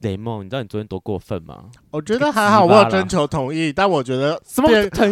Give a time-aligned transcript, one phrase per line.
[0.00, 1.64] 雷梦，你知道你昨天多过分吗？
[1.90, 4.68] 我觉得还好，我有征求同意，但我觉得什么？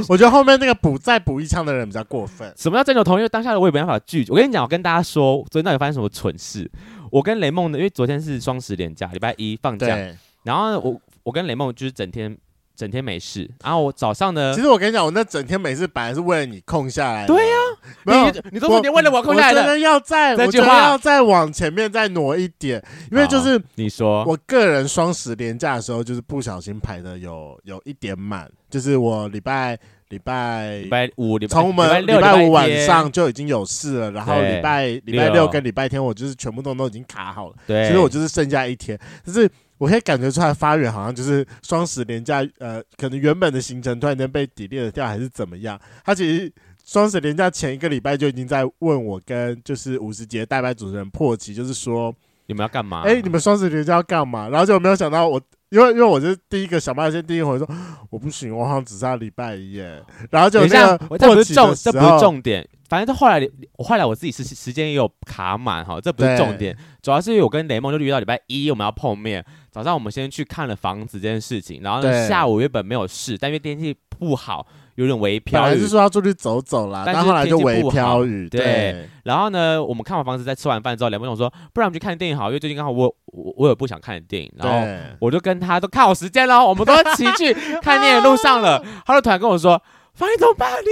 [0.08, 2.52] 我觉得后面那个补再补一枪的人比较过分。
[2.56, 3.18] 什么叫征求同意？
[3.18, 4.32] 因为当下的我也没办法拒绝。
[4.32, 6.70] 我跟你讲，我跟大家说，昨天到底发生什么蠢事？
[7.10, 9.96] 我跟雷梦呢，因为昨天是双十连假，礼拜一放假，
[10.42, 12.36] 然后呢我我跟雷梦就是整天。
[12.78, 14.54] 整天没事，然后我早上呢？
[14.54, 17.26] 其实我跟你讲，我那整天没事，本来是为了你空下来。
[17.26, 17.67] 对呀、啊，
[18.04, 19.72] 没有你，你都是你为了我空下来的。
[19.72, 37.54] 我要再，我觉得要再往前面再挪一点，因为就是你说，我个人双十连假的时候，就是不小心排的有有一点满，就是我礼拜礼拜礼拜五，从我们礼拜五晚上就已经有事了，然后礼拜礼拜六跟礼拜天，我就是全部都都已经卡好了。
[37.66, 39.50] 对，其实我就是剩下一天，就是。
[39.78, 45.80] 我可以感觉出来，发源好像就是双十连假，呃，可能原本的行程突然间被 delete 掉，还是怎么样？
[46.04, 46.52] 他其实
[46.88, 52.10] 双十连假前一个礼拜就已经在问我跟就是五十节代班主持人破奇，就是说
[52.46, 53.02] 你们要干嘛？
[53.02, 54.48] 哎、欸，你们双十连假要干嘛？
[54.48, 57.68] 然后就没有想到我，因为因为我是第一个想办法先第一回说
[58.08, 60.02] 我不行，我好像只差礼拜一耶。
[60.32, 62.66] 然后就那个破奇的时候，这不是重点。
[62.88, 69.44] 反正他后来，我后来我自己时时间也有卡满哈，这不是重点，主要是因为我跟雷梦就约到礼拜一我们要碰面。
[69.70, 74.66] 早上我们先去看了房子这件事情，然后呢下午原本没有事，但因为天气不好，
[74.98, 75.64] 有点微飘雨。
[75.64, 78.48] 还是说要出去走走啦，但后来就微飘雨。
[78.48, 84.86] 对，然后呢，我们看完房子，在吃完饭之后，雷梦跟我说，不然我们去看电影好，因为最近刚好我我我有不想看的电影，然后
[85.20, 89.80] 我就跟他都看好时间了，我们都一起去 看电影路上了，他就突然跟我说。
[90.18, 90.68] 房你怎么办？
[90.82, 90.88] 你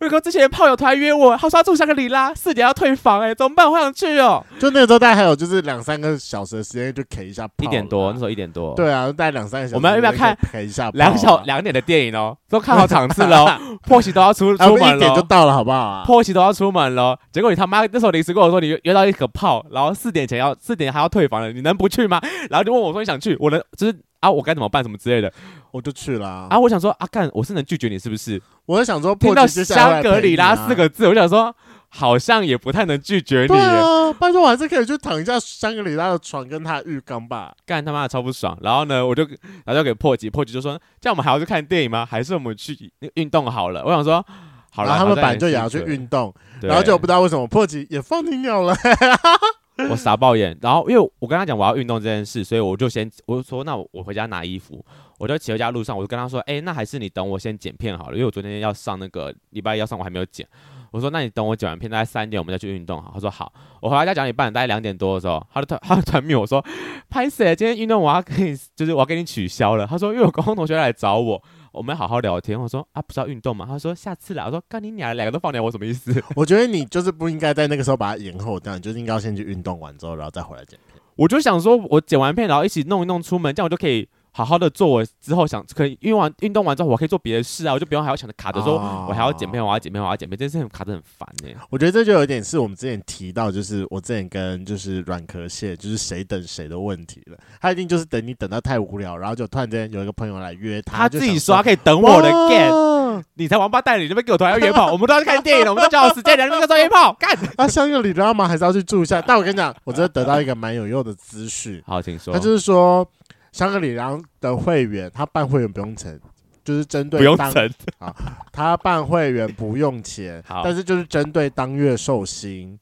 [0.00, 3.70] 我哥之前炮友突然约我，他说要住香格里拉，四点要退房，哎，怎么办？
[3.70, 4.42] 我好想去哦。
[4.58, 7.52] 就那个时候大概还有就是两三个小时的时间，就 K 一下炮。
[7.64, 8.74] 一点多，那时候一点多。
[8.74, 9.74] 对啊，大概两三个小时。
[9.76, 12.34] 我们要不要看 K 一下两小两点的电影哦？
[12.48, 16.04] 都看好场次了， 破奇都要出出门了，一点就到了，好不好啊？
[16.06, 22.20] 破奇都要出门了，结果你他妈那时候临时跟我说你约到一个炮，然后四点前要四点还要退房了，你能不去吗？
[22.48, 23.96] 然后就问我说你想去，我能就是。
[24.22, 24.82] 啊，我该怎么办？
[24.82, 25.30] 什么之类的，
[25.72, 26.46] 我就去了啊！
[26.48, 28.40] 啊我想说，阿、啊、干，我是能拒绝你是不是？
[28.66, 31.54] 我就想说，听到香格里拉四个字，我想说，
[31.88, 33.48] 好像也不太能拒绝你。
[33.48, 37.52] 对啊，拜托，我还是可以去躺一下香格里拉的床跟他浴缸吧。
[37.66, 38.56] 干他妈的超不爽！
[38.62, 39.24] 然后呢，我就
[39.64, 42.06] 然后就给破吉，破吉就说：“这样我们还要去看电影吗？
[42.08, 44.24] 还是我们去运动好了？”我想说，
[44.70, 46.32] 好了，他们本来就也要去运动，
[46.62, 48.72] 然后就不知道为什么破吉也放弃鸟了。
[49.90, 54.84] 我傻爆眼，然后因为我跟他讲我要运动这件事，所以我就先我就说那我回家拿衣服，
[55.18, 60.46] 我就骑回家路上，我就跟他说，哎、那还是你等我先剪片好了，因为我昨天要上那个礼拜一要上，我还没有剪。
[60.90, 63.12] 我说那你等我剪完片，大概三点我们再去运动好。
[63.14, 63.50] 他说好。
[63.80, 66.62] 我回到家讲一半，大概两点多的时候，他就他他传密我说，
[67.08, 69.86] 拍谢，今天运动我要给你，就是我要给你取消了。
[69.86, 71.42] 他说因为我高中同学来找我。
[71.72, 72.60] 我们好好聊天。
[72.60, 73.66] 我说啊，不是要运动吗？
[73.66, 74.44] 他说下次啦。
[74.46, 76.22] 我说干你娘，两个都放掉，我什么意思？
[76.36, 81.02] 我觉得你就是不应该在那个时候把它延后掉，你就是应该要先去运动完之后，然后再回来剪片。
[81.16, 84.08] 我就想说，我剪完片，然后一起弄一弄出门，这样我就可以。
[84.32, 88.74] 好好的做，我之后想可以运完运动完之后，我可以做别的事啊，我就不用还要想着卡着说，
[89.08, 91.56] 我还要减肥，我要减肥，我要减肥，这件事情卡得很烦呢、欸。
[91.68, 97.36] 我觉得这就有点是我们之前提到，就是我之前跟就是软壳蟹，就是谁等谁的问题了。
[97.60, 107.36] 他一定就是等你等到太无聊，然后就突然间有一个朋友来约他，他自己说他可以等我的 game，你才王八蛋，你这边给我突然要约炮，我们都要去看电影了，我们都讲好时间，两个人在约炮， 干。
[107.58, 108.48] 那香格里拉吗？
[108.48, 109.20] 还是要去住一下？
[109.26, 111.82] 但我跟你讲，我真的得到一个蛮有用的资讯。
[111.86, 112.32] 好，请说。
[112.32, 113.06] 他就是说。
[113.52, 116.18] 香格里拉的会员，他办会员不用钱，
[116.64, 118.14] 就是针对当不用钱 啊，
[118.50, 122.78] 他办会员不用钱，但是就是针对当月寿星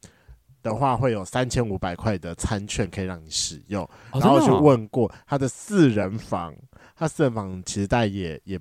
[0.62, 3.88] 的话，会有三千五百块的餐券可以让你使用。
[4.12, 6.54] 然后去问过他的四人房，
[6.94, 8.58] 他四人房其实大概也也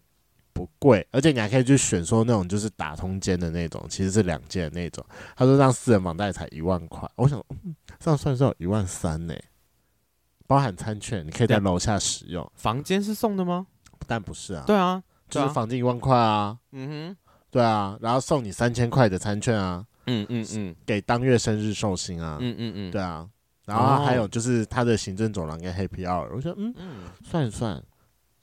[0.52, 5.06] 不贵，而且你还可以去选说那种就是打通间的那种，其实是两间的那种。
[5.36, 9.36] 他说让四人房大概才一万块，我想嗯，这样算算一万三呢。
[10.50, 12.52] 包含餐券，你可以在楼下使用。
[12.56, 13.68] 房间是送的吗？
[14.08, 14.64] 但不是啊。
[14.66, 16.58] 对啊，就是房间一万块啊。
[16.72, 17.18] 嗯哼，
[17.52, 19.86] 对啊，然后送你三千块的餐券啊。
[20.08, 22.40] 嗯嗯嗯，给当月生日寿星啊。
[22.42, 23.30] 嗯嗯嗯，对啊。
[23.66, 26.74] 然后还有就是他的行政走廊跟 Happy Hour，我觉得嗯，
[27.24, 27.80] 算一算，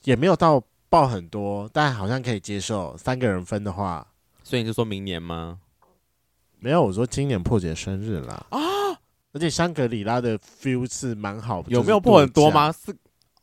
[0.04, 2.96] 也没有到爆很多，但好像可以接受。
[2.96, 4.06] 三个人分的话，
[4.44, 5.58] 所以你就说明年吗？
[6.60, 8.60] 没有，我说今年破解生日了啊。
[9.36, 12.72] 而且香格里拉的 feel 是蛮好，有没有破很多吗？
[12.72, 12.90] 是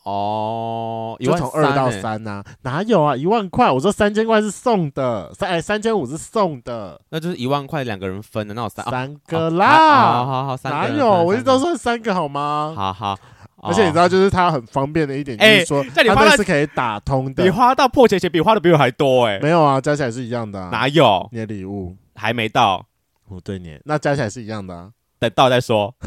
[0.06, 3.16] 哦，就从二到三呐、啊，哪有啊？
[3.16, 11.24] 一万块，我说三千块是送的，三哎三千五是送的，那就是一万块两个人分的，那有三三个啦，好好好，三哪有？
[11.24, 12.74] 我一直都算三个好吗？
[12.76, 13.18] 好好，
[13.62, 21.30] 而且你知道，就是它很方便的一点，就是说它那是可以打通的，你花到破钱钱比花的比我还多哎，没有啊，加起来是一样的，哪有？
[21.32, 22.86] 你的礼物还没到，
[23.30, 24.92] 我对你，那加起来是一样的。
[25.30, 25.94] 等到再说。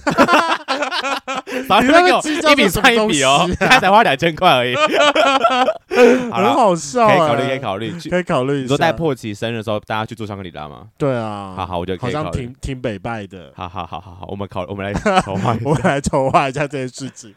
[1.68, 2.20] 反正给我
[2.52, 4.74] 一笔算一笔哦， 他才花两千块而已。
[6.30, 8.52] 很好笑，可以考虑，可以考虑，可以考虑。
[8.62, 10.86] 你说在破奇生日的时候，大家去住香格里拉吗？
[10.98, 12.26] 对啊，好好，我觉得可以考虑。
[12.26, 13.52] 好像挺挺北拜的。
[13.56, 14.92] 好好好好好，我们考，我们来
[15.22, 17.34] 筹划，我们来筹划一下这件事情。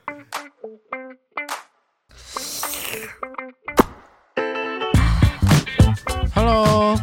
[6.36, 6.96] Hello，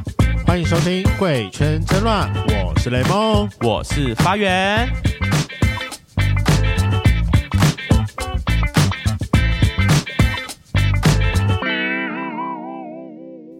[0.46, 2.32] 欢迎收听《贵圈真乱》，
[2.64, 4.88] 我是雷梦，我是发源。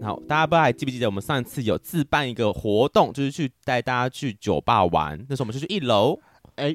[0.00, 5.18] 好，大家不知道还记不记得我们上一次有自办一个活动，就是去带大家去酒吧玩。
[5.28, 6.20] 那时候我们就去一楼，
[6.54, 6.74] 哎，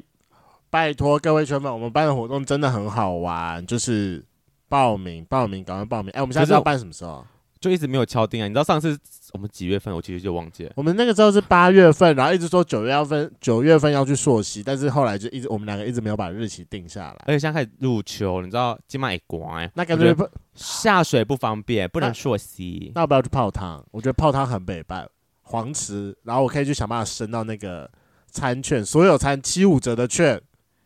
[0.68, 4.22] 拜托各位圈粉，我们办的活动真的很好玩，就是
[4.68, 6.12] 报名报名，赶快报名。
[6.12, 7.26] 哎，我们下次要办什么时候？
[7.58, 8.48] 就一直没有敲定啊！
[8.48, 8.98] 你知道上次
[9.32, 9.94] 我们几月份？
[9.94, 10.72] 我其实就忘记了。
[10.76, 17.16] 我们那个时候是八月份，然后一直说九月要分，九月份要去朔溪，但是后来就一直我们两个一直没有把日期定下来。
[17.26, 22.92] 而且现在开始入秋，你知道今晚也刮，那感觉不下水不方便，不能溯溪。
[22.94, 23.84] 那要不要去泡汤？
[23.90, 25.06] 我觉得泡汤很北拜
[25.42, 27.90] 黄池，然后我可以去想办法升到那个
[28.30, 30.40] 餐券，所有餐七五折的券。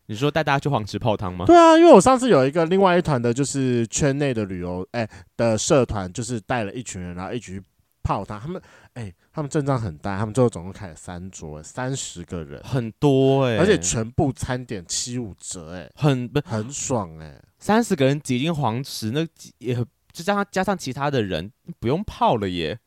[0.08, 1.46] 你说带大家去黄池泡汤吗？
[1.46, 7.62] 对啊，因为我上次有一个另外一团的，就是圈内的旅游哎、欸、的社团，就是带了一群人，然后一起去
[8.06, 8.38] 泡汤。
[8.40, 8.62] 他们
[8.92, 19.26] 哎、欸，他们阵仗很大，他们最后总共开了三桌，三十个人，很多哎、欸，而且全部餐点七五折哎、欸，很很爽哎、欸，三十个人挤进黄池，那
[19.58, 19.84] 也就
[20.22, 21.50] 加上加上其他的人
[21.80, 22.78] 不用泡了耶，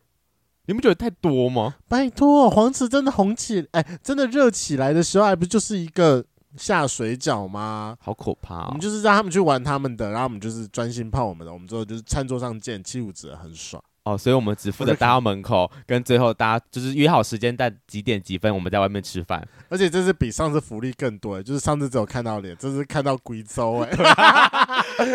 [0.67, 1.75] 你不觉得太多吗？
[1.89, 6.25] 拜托，黄池真的红起哎、欸，真的热起来的时候，还不就是一个。
[6.57, 7.95] 下水饺吗？
[8.01, 8.65] 好可怕、哦！
[8.69, 11.53] 我们就是让他们去玩他们的，然后我们就是专心泡我们的。
[11.53, 13.81] 我们之后就是餐桌上见，七五折很爽
[14.13, 14.17] 哦。
[14.17, 19.45] 所以我们只负责搭到门口，跟最后大家就是约好时间，在几点几分我们在外面吃饭。
[19.69, 23.89] 而且这次比上次福利更多，就是上次只有看到脸，这次看到贵州哎。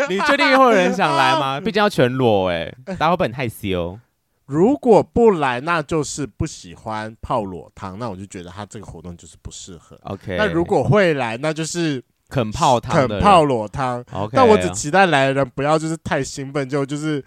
[0.09, 1.59] 你确定会有人想来吗？
[1.63, 3.99] 毕竟要全裸哎，大家会不会很害羞？
[4.47, 9.99] 如果不来，那就是不喜欢泡裸汤，那我就觉得他这个活动就是不适合。
[10.03, 14.05] OK，那如果会来，那就是肯泡汤，肯泡裸汤。
[14.11, 17.23] OK，但我只期待来的人不要就是太兴奋，就就是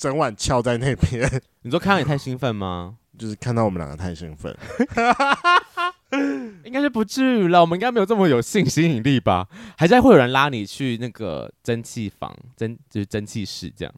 [0.00, 1.30] 整晚翘在那边。
[1.60, 2.96] 你说看到你太兴奋吗？
[3.18, 4.56] 就是看到我们两个太兴奋，
[6.64, 7.60] 应该是不至于了。
[7.60, 9.46] 我们应该没有这么有性吸引力吧？
[9.76, 13.94] 还是会有人拉你去那个蒸汽房、蒸就是蒸汽室这样？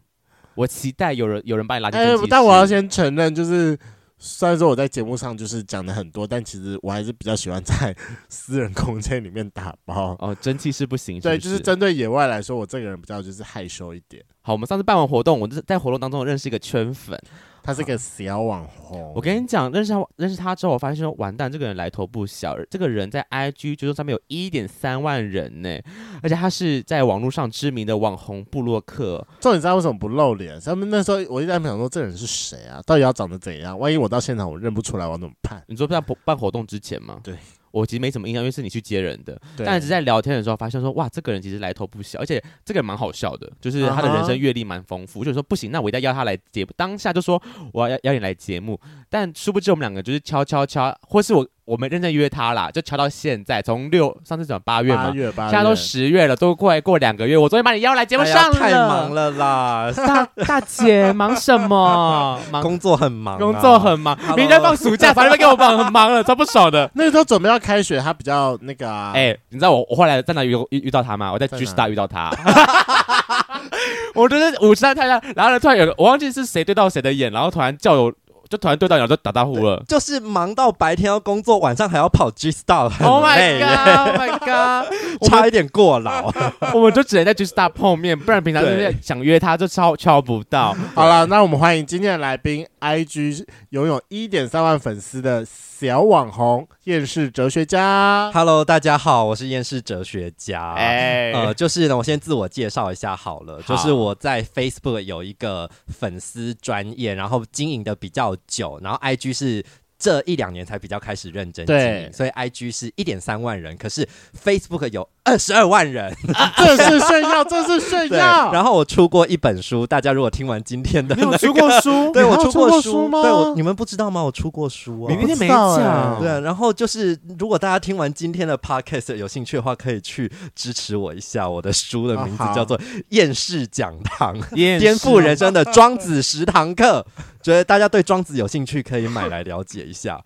[0.57, 2.07] 我期待有人有人把你拉进去。
[2.07, 3.79] 欸，但我要先承认，就是
[4.25, 7.95] 虽然说我在节目上就是讲的很多，但其实我还是比较喜欢在
[8.31, 10.17] 私人空间里面打包。
[10.21, 11.37] 哦，蒸汽是不行是不是？
[11.37, 14.25] 对，就是针对野外来说，我这个人比较就是害羞一点。
[14.41, 17.19] 好，我们上次办完活动，我就是在活动当中认识一个圈粉。
[17.63, 22.57] 他是个小网红，我跟你讲，认识他认识他之后，我发现说完蛋，这个人来头不小。
[22.69, 25.79] 这个人在 IG 就是上面有一点三万人呢，
[26.23, 29.25] 而且他是在网络上知名的网红布洛克。
[29.41, 30.59] 重点是他为什么不露脸？
[30.61, 32.83] 他们那时候我一直在想说，这个人是谁啊？
[32.85, 33.79] 到底要长得怎样？
[33.79, 35.63] 万一我到现场我认不出来，我怎么办？
[35.69, 37.21] 你说在办活动之前吗？
[37.23, 37.37] 对。
[37.73, 39.41] 我其实没什么印象，因为是你去接人的。
[39.57, 45.21] 但是在聊天的时候，发现说，哇，这个人其实来头不小，而且这个人蛮好笑的，就是他的人生阅历蛮丰富。
[45.21, 45.25] Uh -huh.
[45.25, 46.71] 就是说不行，那我一定要邀他来节目。
[46.77, 47.43] 当下就说
[47.73, 48.79] 我要邀你来节目，
[49.11, 51.49] 但殊不知我们两个就是悄悄悄，或是我。
[51.65, 57.37] 我们认真约他啦，就敲到现在，从六上次讲八月嘛，八月八月，现在都十月了，都快过两个月。
[57.37, 62.41] 我昨天把你邀来节目上了，太忙了啦，大大姐忙什么？
[62.51, 64.19] 忙工作很忙，啊，工作很忙。
[64.37, 66.91] 明天放暑假，反正给我忙很忙了，超不爽的。
[66.97, 69.13] 那个时候准备要开学，他比较那个啊。
[69.15, 71.33] 哎，欸，你知道我我后来在哪遇遇遇到他吗？
[71.33, 72.31] 我在 G Star 遇到他。
[74.15, 78.13] 我觉得五十三太阳，然后呢，突然有个我忘记是谁对到谁的眼，然后突然叫我。
[78.53, 83.09] 就突然对到鸟就打打呼了，就是忙到白天要工作，晚上还要跑 G Star，很累。
[83.09, 84.93] Oh my god！Oh my god！
[85.27, 86.31] 差一点过劳，
[86.75, 90.77] 我们就只能在 G Star 碰面，不然平常就是想约他就敲敲不到。
[90.95, 95.47] 好了，那我们欢迎今天的来宾，IG 拥有一点三万粉丝的
[95.83, 98.31] 小网红厌世哲学家。
[98.31, 100.75] Hello，大家好，我是厌世哲学家。
[100.75, 109.65] 哎、欸，呃，就是呢，我先自我介绍一下好了，好，就是我在 Facebook 有一个粉丝专业，然后经营的比较久，然后 IG 是。
[110.03, 114.05] 这一两年才比较开始认真经营，所以 IG 是一点三万人，可是
[114.45, 118.53] Facebook 有二十二万人，啊、这是炫耀， 这是炫耀。
[118.53, 122.11] 然后我出过一本书，大家如果听完今天的、 那个， 你有出过书？
[122.13, 123.23] 对，我出过书，吗？
[123.23, 124.25] 对，我你们不知道吗？
[124.25, 126.19] 我出过书啊，明天没讲。
[126.21, 131.49] 对，然后就是如果大家听完今天的 Podcast 有兴趣的话，可以去支持我一下。
[131.49, 132.77] 我的书的名字叫做
[133.11, 134.37] 《厌世讲堂》，
[134.81, 137.07] 颠覆人生的庄子十堂课。
[137.43, 140.23] 觉得大家对庄子有兴趣，可以买来了解一下。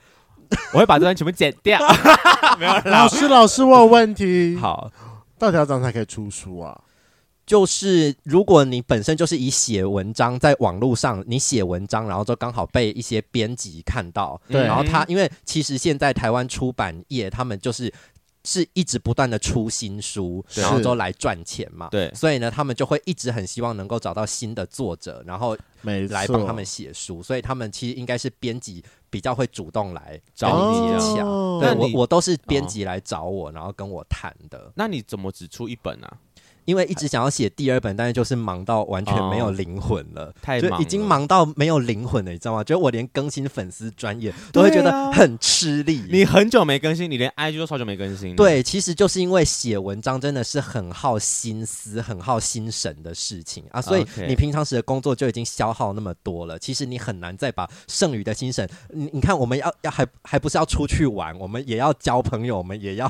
[0.73, 1.81] 我会把这段全部剪掉。
[2.59, 4.57] 没有，老师，老师，我有问题。
[4.57, 4.91] 好，
[5.39, 6.81] 到底要怎样才可以出书啊？
[7.45, 17.93] 就是如果你本身就是以写文章在网络上，你写文章，然后就刚好被一些编辑看到，对，然后他因为其实现在台湾出版业他们就是
[18.47, 34.71] 是一直不断的出新书，然后都来赚钱嘛，对，所以呢，他们就会一直很希望能够找到新的作者，然后来帮他们写书，所以他们其实应该是编辑比较会主动来找你接洽，哦、对我我都是编辑来找我，然后跟我谈的。
[34.77, 36.17] 那你怎么只出一本啊？
[36.67, 42.65] 因为一直想要写第二本，但是就是忙到完全没有灵魂了，哦、太忙了，就已经忙到没有灵魂了，你知道吗？
[42.65, 46.03] 就我连更新粉丝专业都会觉得很吃力。
[46.11, 48.35] 你很久没更新，你连 IG 都超久没更新。
[48.35, 63.09] 对，其实就是因为写文章真的是很耗心思、很耗心神的事情啊，所以你平常时的工作就已经消耗那么多了，其实你很难再把剩余的心神，你你看，我们要要还还不是要出去玩，我们也要交朋友，我们也要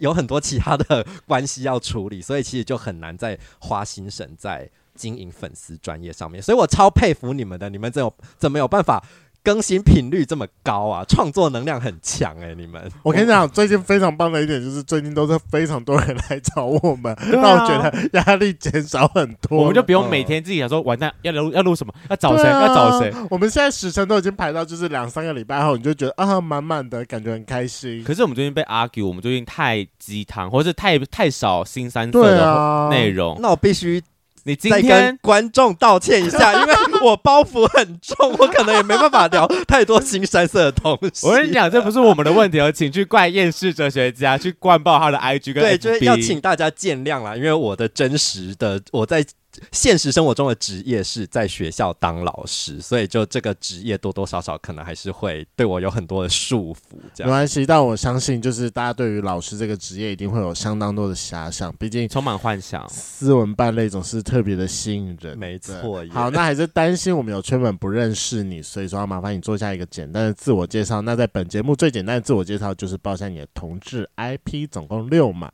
[0.00, 2.78] 有很多其他的关系要处理，所以其实就。
[2.84, 9.02] 很难再花心神在经营粉丝专业上面，所以我超佩服你们的，你们怎有怎么有办法
[9.44, 11.04] 更新频率这么高啊？
[11.06, 12.90] 创作能量很强哎、欸，你们。
[13.02, 19.58] 我跟你讲，最近非常棒的一点就是最近都是非常多人来找我们，让、啊、我觉得压力减少很多。
[19.58, 23.12] 我们就不用每天自己想说完蛋要录要录什么，要找谁、啊、要找谁。
[23.28, 28.02] 我们现在时程都已经排到就是两三个礼拜后，你就觉得啊满满的感觉很开心。
[28.02, 33.34] 可是我们最近被 argue，我们最近太鸡汤，或者是太太少新三色的内容。
[33.34, 34.02] 啊、那我必须。
[34.44, 41.26] 你今天跟观众道歉一下， 因为我包袱很重，我可能也没办法聊太多新山色的东西。
[41.26, 45.66] 我跟你讲，这不是我们的问题，哦请去怪厌世哲学家，去灌爆他的 IG 跟 FB。
[45.66, 49.24] 对，就是要请大家见谅啦，因为我的真实的我在。
[49.70, 56.96] 现实生活中的职业是在学校当老师，所以就这个职业多多少少可能还是会对我有很多的束缚。
[57.14, 62.88] 这样没关系，但我相信就是大家对于老师这个职业一定会有相当多的遐想，毕竟充满幻想。
[62.88, 65.38] 斯文败类总是特别的吸引人。
[65.38, 66.04] 没错。
[66.10, 71.00] 好，那还是担心我们有圈粉不认识你，所以说要麻烦你做下一个简单的自我介绍。
[71.02, 75.52] 那在本节目最简单的自我介绍就是报一下你的同志 IP，总共六码。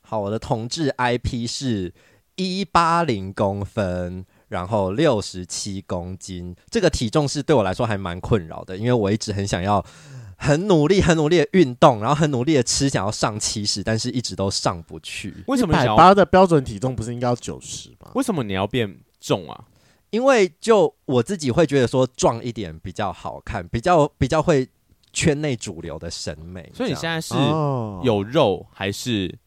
[0.00, 1.92] 好，我的同志 IP 是。
[2.36, 9.84] 一八零公分，然后六十七公斤，这个体重是对我来说还蛮困扰的，因为我一直很想要
[10.36, 15.44] 很努力、很努力的运动，然后很努力的吃，想要上七十，但是一直都上不去。
[15.46, 18.10] 为什么一百八的标准体重不是应该要九十吗？
[18.14, 19.64] 为什么你要变重啊？
[20.10, 24.68] 因为就我自己会觉得说壮一点比较好看，比较比较会
[25.12, 26.70] 圈内主流的审美。
[26.74, 27.34] 所以你现在是
[28.02, 29.38] 有肉还是？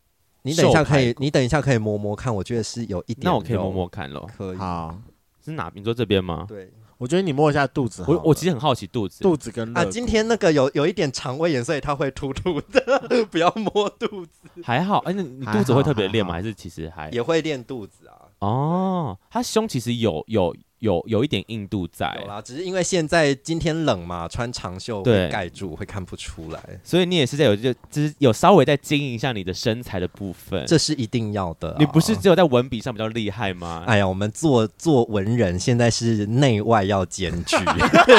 [0.45, 3.21] 你等一下可以，你等一下可以摸摸看，我觉得是有一点。
[3.23, 4.29] 那我可以摸摸看咯。
[4.37, 4.57] 可以。
[4.57, 4.95] 好，
[5.43, 5.81] 是哪边？
[5.81, 6.45] 你说这边吗？
[6.47, 8.05] 对，我觉得你摸一下肚子。
[8.07, 14.39] 我我其实很好奇肚子，肚子跟啊，今天那个有有一点肠胃炎，所以它会突突的， 不要摸肚子。
[14.63, 16.33] 还好，哎，那你肚子会特别练吗？
[16.33, 18.13] 还是其实还也会练肚子啊？
[18.39, 20.55] 哦，他胸其实有有。
[20.79, 26.61] 有有一点硬度在，有啦，只是因为现在今天冷嘛，穿长袖会盖住，会看不出来。
[26.83, 31.75] 所以你也是在有就就是有稍微在经营一下你的身材的部分，这是一定要的啊。
[31.79, 33.83] 你不是只有在文笔上比较厉害吗？
[33.87, 37.55] 哎呀，我们做做文人，现在是内外要兼具，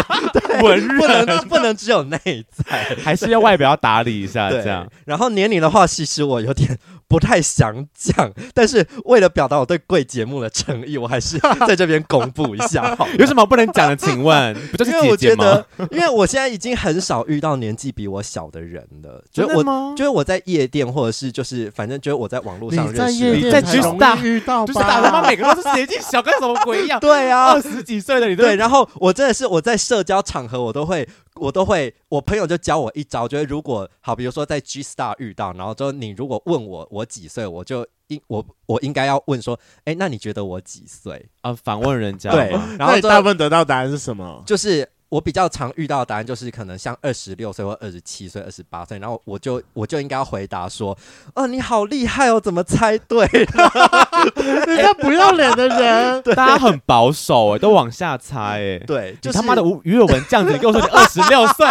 [0.62, 2.18] 文人不能不能只有内
[2.50, 4.90] 在，还是要外表要打理一下这样。
[5.04, 6.76] 然后年龄的话，其实我有点。
[7.08, 12.94] 不太想讲，但是为了表达我对贵节目的诚意，我还是 在这边公布一下。
[12.96, 13.96] 好， 有什么不能讲的？
[13.96, 15.64] 请问，不就是姐姐吗？
[15.78, 19.22] 因为我觉得，因为我现在已经很少遇到年纪比我小的人了。
[19.32, 19.94] 真的吗？
[19.96, 26.98] 就是我在夜店，或者是就是反正就是我在网络上认识，你在夜店才容易遇到，就是打他妈每个都是年纪小，跟什么鬼一样？
[26.98, 28.56] 对啊，二十几岁的你对。
[28.56, 31.08] 然后我真的是我在社交场合，我都会。
[31.36, 41.28] 我都会，我朋友就教我一招，就是如果好，比如说在 G Star 遇到，然后就你如果问我我几岁，我就应我我应该要问说，哎，那你觉得我几岁？
[41.42, 42.30] 啊，反问人家。
[42.30, 44.42] 对，然后大部分得到答案是什么？
[44.46, 44.88] 就是。
[45.08, 50.96] 我比较常遇到的答案就是可能像二十六岁或二十七岁、二十八岁，然后我就我就应该要回答说
[51.34, 53.70] ：“哦，你好厉害哦，怎么猜对了？”
[54.66, 58.78] 人家不要脸的人， 大家很保守哎，都往下猜哎。
[58.86, 61.66] 对，就是他妈的吴鱼尾纹这样子，你跟我说你二十六岁，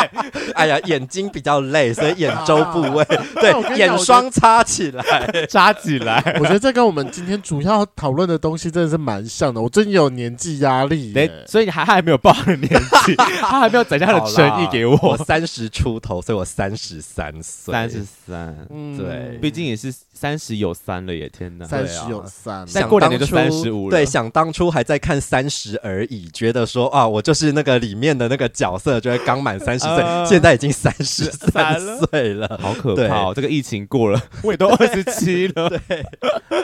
[0.53, 3.03] 哎呀，眼睛比较累，所以眼周部位
[3.35, 6.37] 对眼霜擦起来，扎起来。
[6.39, 9.61] 我觉得这跟我们今天主要讨论的东西真的是蛮像的。
[9.61, 11.13] 我最近有年纪压力，
[11.47, 12.69] 所以你还还没有报的年
[13.05, 13.15] 纪。
[13.41, 14.97] 他还没有展现他的诚意给我。
[15.01, 17.71] 我三十出头，所以我三十三岁。
[17.71, 18.67] 三十三，
[18.97, 21.29] 对，毕竟也是三十有三了耶！
[21.29, 23.89] 天哪，三十有三，再过两年就三十五。
[23.89, 23.91] 了。
[23.95, 33.33] 对，想当初还在看《三十而已》，觉得说啊，我就是那个里面的那个角色，觉得刚满三十岁，呃、 现在已经三十三岁了， 好可怕！
[33.33, 36.05] 这个疫情过了，我也都二十七了，对，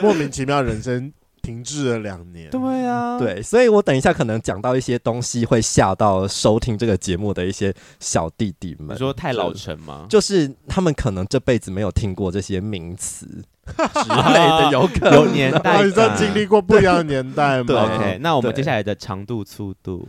[0.00, 1.12] 莫名其妙人生。
[1.42, 8.94] 停滞了两年，对啊，对，所以我等一下可能讲到一些东西，会吓到收听这个节目的一些小弟弟们。
[8.94, 10.06] 你说太老成吗？
[10.08, 17.64] 就是他们可能这辈子没有听过这些名词之类的，有可能有年代， 你知道经历过不一样的年代吗？
[17.66, 20.08] 对，OK，那我们接下来的长度、粗度。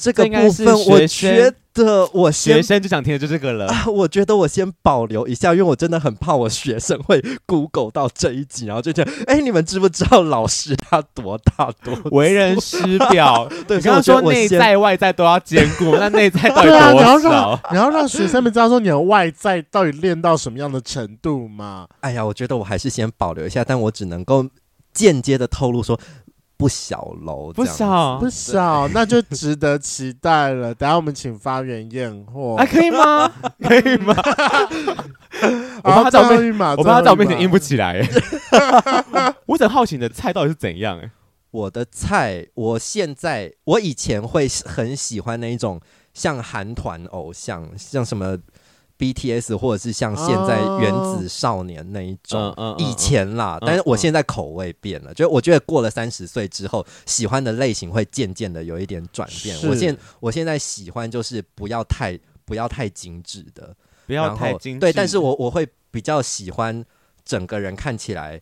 [0.00, 3.66] 这个部分，我觉得我学生就想听的就这个了。
[3.66, 13.46] 啊，我觉得我先保留一下，因为我真的很怕我学生会 Google 到这一集，然后就觉得，哎，你们知不知道老师他多大多 为人师表？
[13.68, 16.92] 对，你刚刚说内在外在都要兼顾， 那内在到底多少？
[16.94, 21.86] 你要让你要让学生们知道说你的外在到底练到什么样的程度吗？
[22.00, 24.46] 哎呀，我觉得我还是先保留一下，但我只能够
[24.94, 26.00] 间接的透露说。
[26.60, 30.74] 不小喽，不小不小，那就值得期待了。
[30.74, 33.32] 等下我们请发源验货，还可以吗？
[33.62, 34.14] 可以吗？
[35.82, 38.06] 我怕他在我面前，我怕他在我面前硬不起来。
[39.46, 41.00] 我很好奇你的菜到底是怎样？
[41.00, 41.10] 哎，
[41.50, 45.80] 我的菜，我现在我以前会很喜欢那一种
[46.12, 48.36] 像韩团偶像，像什么。
[49.00, 59.56] BTS 或者是像现在原子少年那一种，以前啦，但是我现在口味变了，就我觉得过了三十岁之后，喜欢的类型会渐渐的有一点转变。
[59.66, 63.74] 我现我现在喜欢就是不要太不要太精致的，
[64.06, 64.80] 不要太精致。
[64.80, 66.84] 对，但是我我会比较喜欢
[67.24, 68.38] 整个人看起来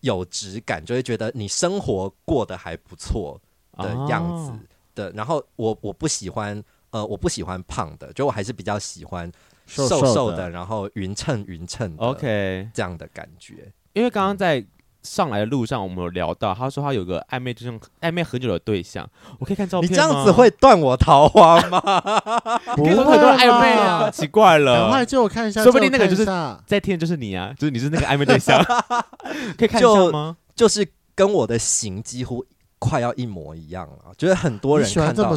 [0.00, 3.40] 有质感，就会觉得你生活过得还不错
[3.78, 4.52] 的样子
[4.96, 5.12] 的。
[5.12, 9.30] 然后我我不喜欢呃我不喜欢胖的，就我还是比较喜欢。
[9.70, 13.72] 瘦瘦的，瘦的然后匀称匀称，OK，这样的感觉。
[13.92, 14.64] 因为刚刚在
[15.02, 19.08] 上来的路上，我们有聊到，他说他有个暧昧，就是暧昧很久的对象。
[19.38, 19.90] 我可以看照片吗？
[19.90, 21.80] 你这样子会断我桃花吗？
[22.76, 24.82] 不会，很多暧昧啊，奇怪了。
[24.82, 26.24] 赶快借我看一下，说不定那个就是
[26.66, 28.62] 在听的就是你啊，就是你是那个暧昧对象。
[29.56, 30.36] 可以看一下吗？
[30.54, 32.44] 就，就是跟我的型几乎。
[32.80, 35.36] 快要一模一样了，觉得很多人看到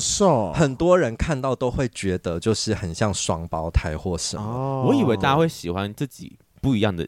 [0.54, 4.44] 很多人看到都会觉得就是很像双胞胎或什么。
[4.44, 7.06] 哦，我以为大家会喜欢自己不一样的，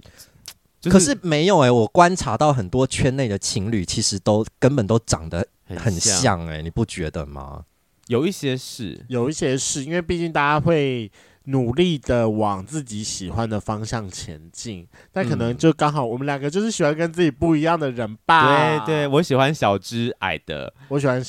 [0.80, 7.64] 就是、可是没有哎、欸，我观察到很多圈内的情侣其实都根本都长得很像哎、欸，你不觉得吗？
[8.08, 11.12] 有一些是，有一些是因为毕竟大家会。
[11.46, 18.86] 努力的往自己喜欢的方向前进，但可能就刚好我们两个就是喜欢跟自己不一样的人吧。
[18.86, 21.24] 对对，我喜欢小只矮的，我喜欢。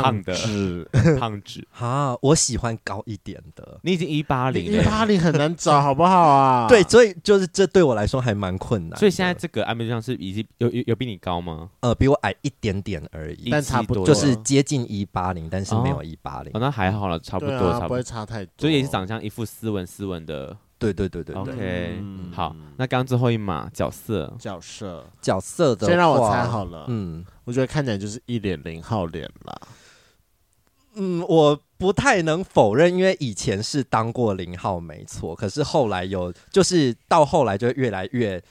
[0.00, 0.34] 胖的
[1.20, 3.78] 胖子 啊，我喜欢高一点的。
[3.82, 6.66] 你已经一八零，一八零很难找，好不好啊？
[6.70, 8.98] 对，所以就是这对我来说还蛮困难。
[8.98, 11.68] 所以现在这个暧昧对象是已经有有有比你高吗？
[11.80, 16.50] 呃，比我矮一点点而已，但差不多就是接近一八零，但是没有一八零。
[16.54, 18.52] 哦，那还好了，差不多，差不多不会差太多。
[18.58, 20.56] 所以也是长相一副斯文斯文的。
[20.78, 22.02] 对对对对，OK，
[22.34, 26.86] 好，那刚刚最后一码角色，角色角色的，先让我猜好了。
[26.88, 29.62] 嗯，我觉得看起来就是一脸零号脸了。
[30.94, 35.34] 嗯，我不太能否认，因为以前是当过零号，没错。
[35.34, 38.42] 可是后来有，就是到后来就越来越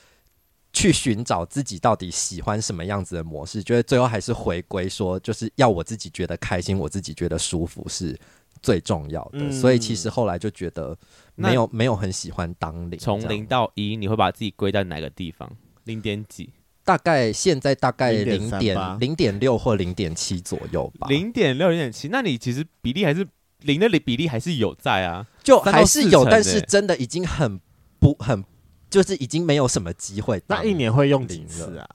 [0.74, 8.18] 去寻找自己到底喜欢什么样子的模式，觉得最后还是回归说，就是要我自己觉得开心，我自己觉得舒服是
[8.62, 9.40] 最重要的。
[9.40, 10.98] 嗯、所以其实后来就觉得
[11.36, 12.98] 没有没有很喜欢当零。
[13.00, 15.50] 从零到一，你会把自己归在哪个地方？
[15.84, 16.50] 零点几？
[16.84, 21.08] 大概现在大概零点零点六或零点七左右吧。
[21.08, 23.28] 零点六零点七，那你其实比例还是
[23.62, 27.60] 零的比例还是有在啊，就还是有，但是真的已经很
[28.00, 28.44] 不很，
[28.90, 30.42] 就是已经没有什么机会。
[30.48, 31.88] 那一年会用几次啊？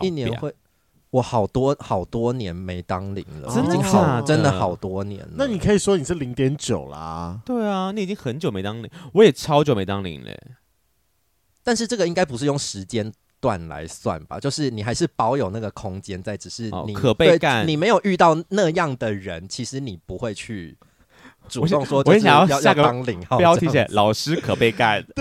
[0.00, 0.54] 一年会，
[1.10, 5.32] 我好多好多年没当零了，真的好，真的好多年了。
[5.36, 7.40] 那你可以说你是零点九啦。
[7.44, 10.32] 对啊，你已经很久没当零，我也超久没当零了。
[11.64, 20.76] 但是这个应该不是用时间段来算吧，就是你还是保有那个空间在，只是你、哦、可被干，你没有遇到那样的人，其实你不会去
[21.48, 25.04] 主动说我，我想要下个当领号标题写老师可被干。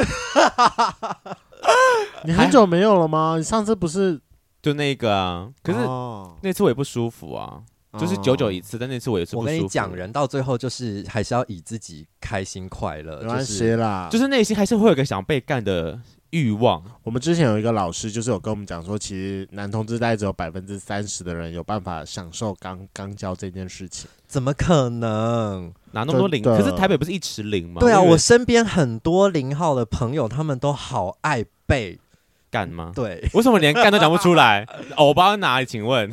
[2.25, 3.35] 你很久没有了吗？
[3.37, 4.19] 你上次不是
[4.61, 5.49] 就那个啊？
[5.63, 5.79] 可是
[6.41, 9.45] 那次我也不舒服啊，哦、就是久久一次，但那次我也是不舒服。
[9.45, 15.99] 我跟你讲，人到最后就是还是要以自己开心快乐，没关系啦，就是内心还是会有个想被干的。
[16.31, 24.09] 欲望，我们之前有一个老师，就是有跟我们讲说，其实男同志大概只有百分之三十的人有办法享受刚刚交这件事情。
[24.27, 25.71] 怎么可能？
[25.91, 26.43] 哪那么多零？
[26.43, 27.79] 可是台北不是一直零吗？
[27.79, 31.99] 对啊，我身边很多零号的朋友，他们都好爱被
[32.49, 32.91] 干吗？
[32.95, 34.65] 对，为什么连干都讲不出来？
[34.95, 35.65] 欧巴在哪里？
[35.65, 36.11] 请问？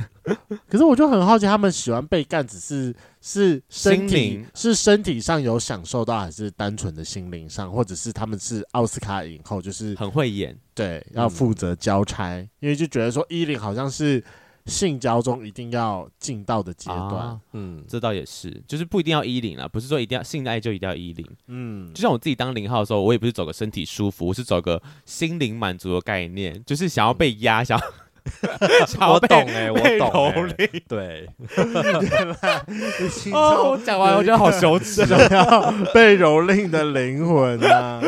[0.69, 14.23] 可是我就很好奇，他们喜欢被干，只是是身体心灵是身体上有享受到，还是单纯的心灵上，或者是他们是奥斯卡影后，就是很会演，对，要负责交差，嗯、因为就觉得说伊琳好像是。
[14.67, 27.85] 性交中一定要进到的阶段，啊，嗯，这倒也是，就是不一定要衣领啦，不是说一定要性爱就一定要衣领，嗯，就像我自己当零号的时候，我也不是走个身体舒服，我是走个心灵满足的概念，就是想要被压，想要。
[29.07, 31.29] 我懂哎，我懂哎， 对。
[33.33, 38.01] 哦，我讲完我觉得好羞耻，要被蹂躏的灵魂啊！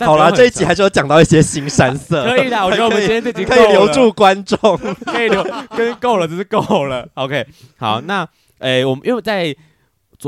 [0.00, 2.64] 好了，这一集还是有讲到一些新山色，可以的。
[2.64, 4.58] 我觉得我们今天这集可以留住观众，
[5.06, 5.44] 可以留，
[5.76, 7.06] 跟够了，只是够了。
[7.14, 8.26] OK，好，那
[8.60, 9.54] 诶，我们因为在。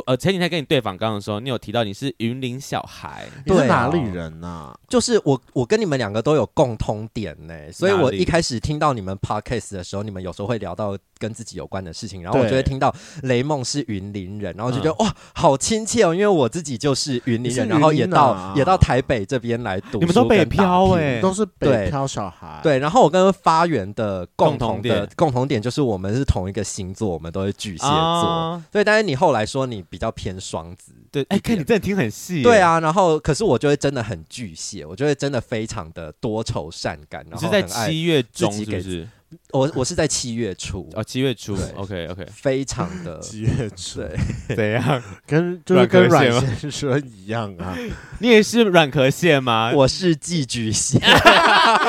[0.07, 4.79] 呃，前几天跟你对访刚的时候，你有提到你是云林小孩，你是哪里人呐、啊？
[4.89, 22.79] 就是我，我跟你们两个都有共通点呢，所以我一开始听到你们 podcast 的时候，你们有时候会聊到跟自己有关的事情，然后我就会听到雷梦是云林人，然后就觉得、嗯、哇，好亲切哦，因为我自己就是云林人，然后也到也到台北这边来读书，你们都北漂哎、欸，都是北漂小孩，对。
[22.79, 29.80] 然后我跟发源的共同的共同点就是我们是同一个星座，我们都是巨蟹座，啊、所以但是你后来说你。
[29.89, 39.09] 比较偏双子，对，哎、欸，看你真的听很细，对啊，然后可是我就会真的很巨蟹，我就会真的非常的多愁善感，然后是在七月中是不是？
[39.53, 44.17] 我我是在七月初哦，七月初，OK OK，非常的 七月初，对，
[44.57, 45.01] 怎样？
[45.25, 47.77] 跟就是跟阮先生一样啊？
[48.19, 49.71] 你也是软壳蟹吗？
[49.73, 50.99] 我是寄居蟹，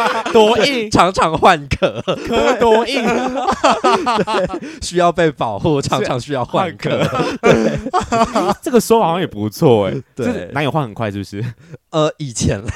[0.34, 3.04] 多硬，常常换壳，壳多硬，
[4.82, 6.90] 需要被保护，常常需要换壳。
[7.42, 7.80] 对，
[8.62, 9.94] 这个说法好像也不错哎。
[10.16, 11.44] 对，男友换很快是不是？
[11.90, 12.70] 呃，以前了，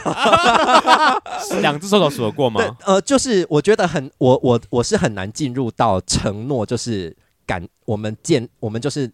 [1.62, 2.62] 两只手都数得过吗？
[2.86, 9.10] 呃，就是我觉得很，我我我是很难进入到承诺，就是敢我们见我们就是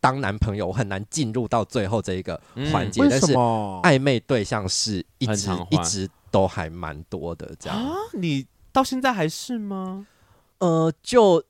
[0.00, 2.40] 当男朋友，我很难进入到最后这一个
[2.72, 3.02] 环节。
[3.08, 7.94] 但是暧昧对象是一直一直都还蛮多的，这样啊？
[8.12, 10.06] 你到现在还是吗？
[10.58, 11.44] 呃，就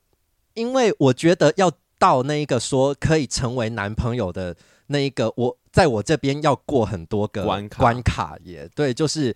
[0.53, 4.55] 因为我觉得要到那一个说可以成为男朋友的
[4.87, 5.57] 那一个我。
[5.71, 9.33] 在我这边要过很多个关卡，关卡也对，就是。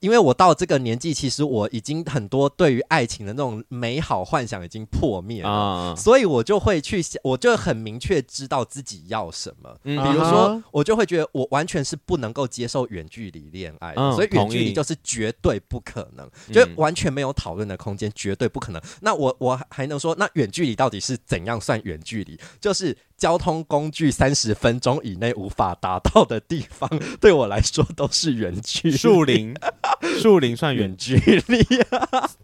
[0.00, 9.76] 因为我到这个年纪，其实我已经很多对于爱情的那种美好幻想已经破灭了，所以我就会去想，我就很明确知道自己要什么。
[9.82, 18.80] 比如说，我就会觉得我完全是不能够接受远距离恋爱，所以远距离就是绝对不可能，就完全没有讨论的空间，绝对不可能。
[19.02, 22.40] 那我我还能说，那远距离到底是怎样算远距离？
[22.58, 28.96] 就是交通工具三十分钟以内无法达到的地方，对我来说都是远距离。
[28.96, 29.54] 树林。
[30.18, 31.62] 树林算远距离，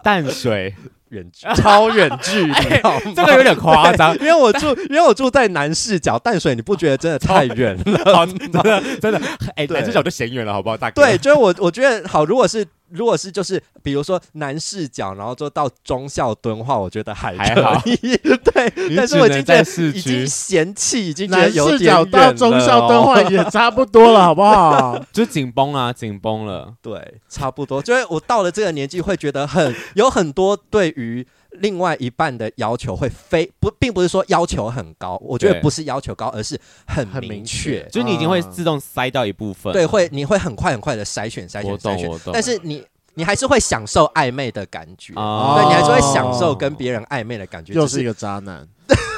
[0.02, 0.74] 淡水
[1.08, 2.82] 远距超远距离，欸，
[3.14, 8.26] 这个有点夸张，因为我住因为我住在南市角，淡水你不觉得真的太远了？
[8.26, 9.20] 真的真的，
[9.56, 10.76] 哎，南市角就嫌远了，好不好？
[10.76, 12.66] 大哥，对，就是我我觉得好，如果是。
[12.90, 18.96] 如果是就是比如说男视角，然后就到中校蹲话，我觉得还还好， 对。
[18.96, 19.60] 但是我已经在
[19.94, 22.04] 已经嫌弃，已经觉得有点远了。
[22.04, 24.98] 南势角到中校蹲话也差不多了，好不好？
[25.12, 26.72] 就紧绷啊，紧绷了。
[26.80, 27.82] 对，差不多。
[27.82, 31.26] 就是我到了这个年纪，会觉得很有很多对于。
[31.52, 48.66] 另外一半的要求会非不，并不是说要求很高，我觉得不是要求高，而是很明确，就是你已经会自动筛掉一部分，对，会你会很快很快的筛选筛选筛选，但是你你还是会享受暧昧的感觉，对，你还是会享受跟别人暧昧的感觉，又是一个渣男，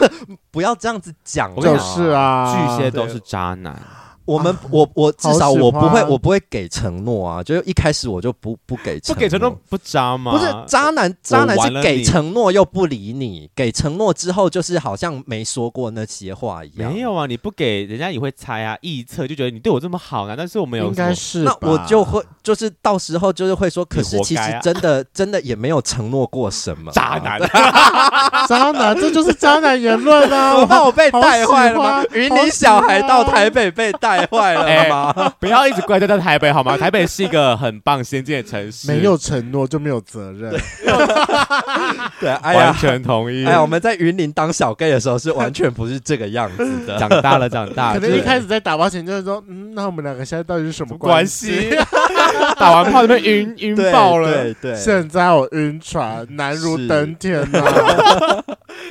[0.51, 3.81] 不要这样子讲，就是啊，巨蟹都是渣男。
[4.29, 10.33] 我们我我至少我不会我不会给承诺啊，就一开始我就不不给承诺，不给承诺不渣吗？
[10.33, 16.93] 不是渣男，渣男是给承诺又不理你，给承诺之后就是好像没说过那些话一样。
[16.93, 26.93] 没有啊，你不给人家也会猜啊，臆测就觉得你对我这么好啊，但是我没有，应该是那我就会就是到时候就是会说，可是其实真的真的也没有承诺过什么。
[26.93, 27.41] 渣男，
[28.47, 30.53] 渣男，这就是渣男言论啊！
[30.61, 32.05] 我怕我被带坏了吗？
[32.13, 34.18] 云林小孩到台北被带。
[34.19, 35.13] 太坏了吗？
[35.17, 36.77] 欸、不要一直怪罪在台北好吗？
[36.77, 40.53] 台北是一个很棒先进的城市，没有承诺就没有责任。
[42.21, 43.47] 对，哎、完全同意。
[43.47, 46.99] 哎呀，我们在云林当小 gay 的时候是完全不是这个样子的。
[47.01, 51.71] 长大了，长大了，可能一开始在打包前就是说，嗯，那我们两个现在到底是什么关系？
[52.59, 54.77] 打完炮就被晕晕爆了，对对，对。
[54.77, 58.45] 现在我晕船，难如登天啊！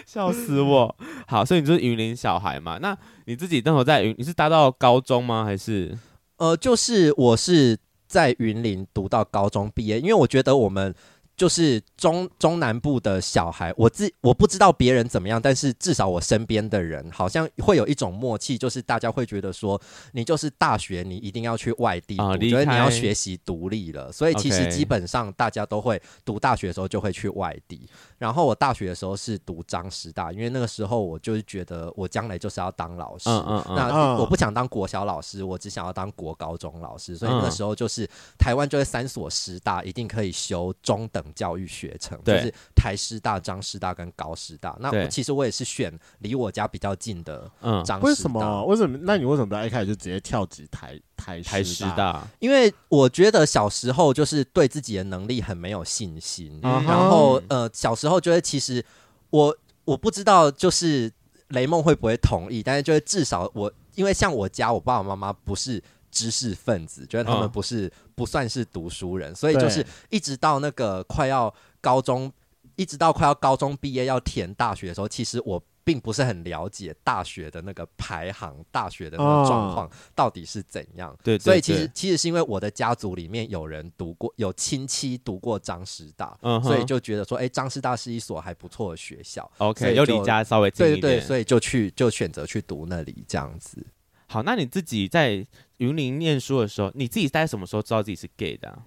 [0.10, 0.96] 笑死我。
[1.28, 2.78] 好，所以你就是云林小孩嘛？
[2.82, 2.98] 那。
[3.26, 5.44] 你自己那时候在云，你是搭到高中吗？
[5.44, 5.94] 还是？
[6.38, 10.96] 呃，就是我是在云林读到高中毕业，因为我觉得我们。
[11.38, 19.80] 就是中中南部的小孩，我自我不知道别人怎么样，但是至少我身边的人好像会有一种默契，就是大家会觉得说，
[20.14, 27.88] 你就是大学你一定要去外地读，我觉得你要学习独立了，所以其实基本上大家都会读大学的时候就会去外地。
[28.18, 41.24] 然后我大学的时候是读彰师大，因为那个时候我就是觉得我将来就是要当老师，嗯嗯，那我不想当国小老师，我只想要当国高中老师，所以那个时候就是台湾就是三所师大一定可以修中等。
[41.38, 44.76] 教育学程就是台师大、彰师大跟高师大。
[44.80, 47.48] 那其实我也是选离我家比较近的。
[47.62, 48.66] 嗯，为什么？
[48.66, 48.98] 为什么？
[49.04, 52.26] 那你为什么不一开始就直接跳级台台台师大？
[52.40, 56.60] 因为我觉得小时候就是对自己的能力很没有信心。
[56.64, 58.86] 嗯、然后呃，小时候觉得其实
[59.32, 61.12] 我我不知道就是
[61.50, 65.84] 雷梦会不会同意，但是就是至少我因为像我家我爸爸妈妈不是。
[66.10, 72.32] 知识分子觉得他们不是不算是读书人，所以就是一直到那个快要高中，
[72.76, 81.18] 一直到快要高中毕业要填大学的时候，其实我并不是很了解大学的那个排行，大学的那个状况到底是怎样。
[81.24, 89.50] 对，所以其实其实是因为我的家族里面有人读过，有亲戚读过张师大，所以就觉得说，哎，张师大是一所还不错的学校。
[89.60, 93.82] OK，又离家稍微近一点，对对对，所以就去就选择去读那里这样子。
[94.28, 95.48] 好，那你自己在
[95.78, 98.84] 云林念书的时候，你自己在什么时候知道自己是 gay 的啊？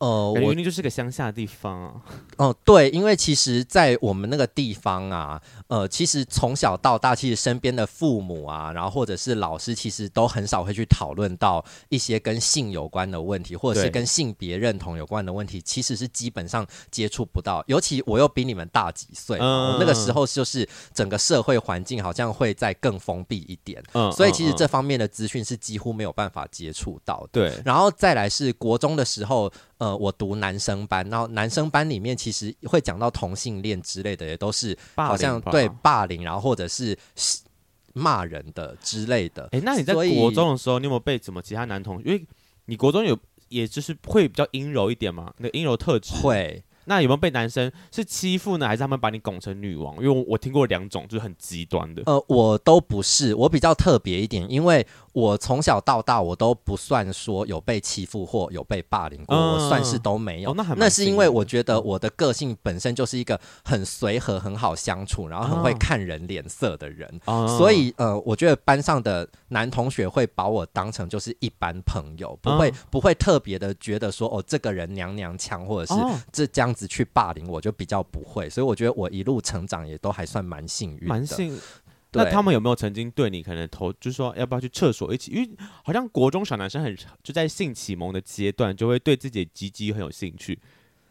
[0.00, 2.02] 呃，云林就是个乡下的地方啊。
[2.38, 17.62] 哦、呃，对，因为其实，在我们那个地方啊，呃，其实从小到大，其实身边的父母啊，然后或者是老师，其实都很少会去讨论到一些跟性有关的问题，或者是跟性别认同有关的问题，其实是基本上接触不到。
[17.66, 27.28] 尤其我又比你们大几岁，嗯，那个时候就是整个社会环境好像会再更封闭一点，嗯，所以其实这方面的资讯是几乎没有办法接触到的。
[27.32, 29.52] 对，然后再来是国中的时候。
[29.80, 36.96] 呃，我读男生班，然后男生班里面其实会讲到同性恋之类的，也都是好像对霸凌，然后或者是
[37.94, 39.44] 骂人的之类的。
[39.52, 41.98] 哎、欸，那你在国中的时候，你有没有被什么其他男同？
[42.04, 42.22] 因为
[42.66, 46.62] 你国中有，也就是会比较阴柔一点嘛，那个阴柔特质会。
[46.90, 49.94] 那有没有被男生是欺负呢，还是他们把你拱成女王？
[49.98, 52.02] 因为我，我听过两种，就是很极端的。
[52.06, 60.50] 呃，我都不是，我比较特别一点，因为我从小到大我都不算说有被欺负或有被霸凌过，嗯、我算是都没有。
[60.50, 76.00] 哦、那还，那是因为我觉得我的个性本身就是一个很随和、很好相处，然后很会看人脸色的人，嗯、所以呃，我觉得班上的男同学会把我当成就是一般朋友，不会、嗯、不会特别的觉得说哦，这个人娘娘腔，或者是
[76.32, 78.48] 这这样子去霸凌我，就比较不会。
[78.50, 81.08] 所以我觉得我一路成长也都还算蛮幸运。
[81.08, 81.58] 蛮幸。
[82.12, 85.30] 那他们有没有曾经对你可能投，就是说要不要去厕所一起？
[85.30, 85.48] 因为
[85.84, 90.58] 好像国中小男生很就在性启蒙的阶段，就会对自己的鸡鸡很有兴趣。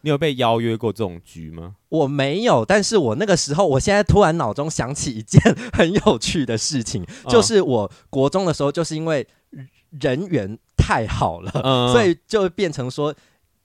[0.02, 1.76] 你有被邀约过这种局吗？
[1.88, 5.40] 我没有，但是我那个时候，我现在突然脑中想起一件
[5.72, 9.26] 很有趣的事情，就是我国中的时候，就是因为
[10.00, 13.14] 人缘太好了，嗯、 所以就变成说。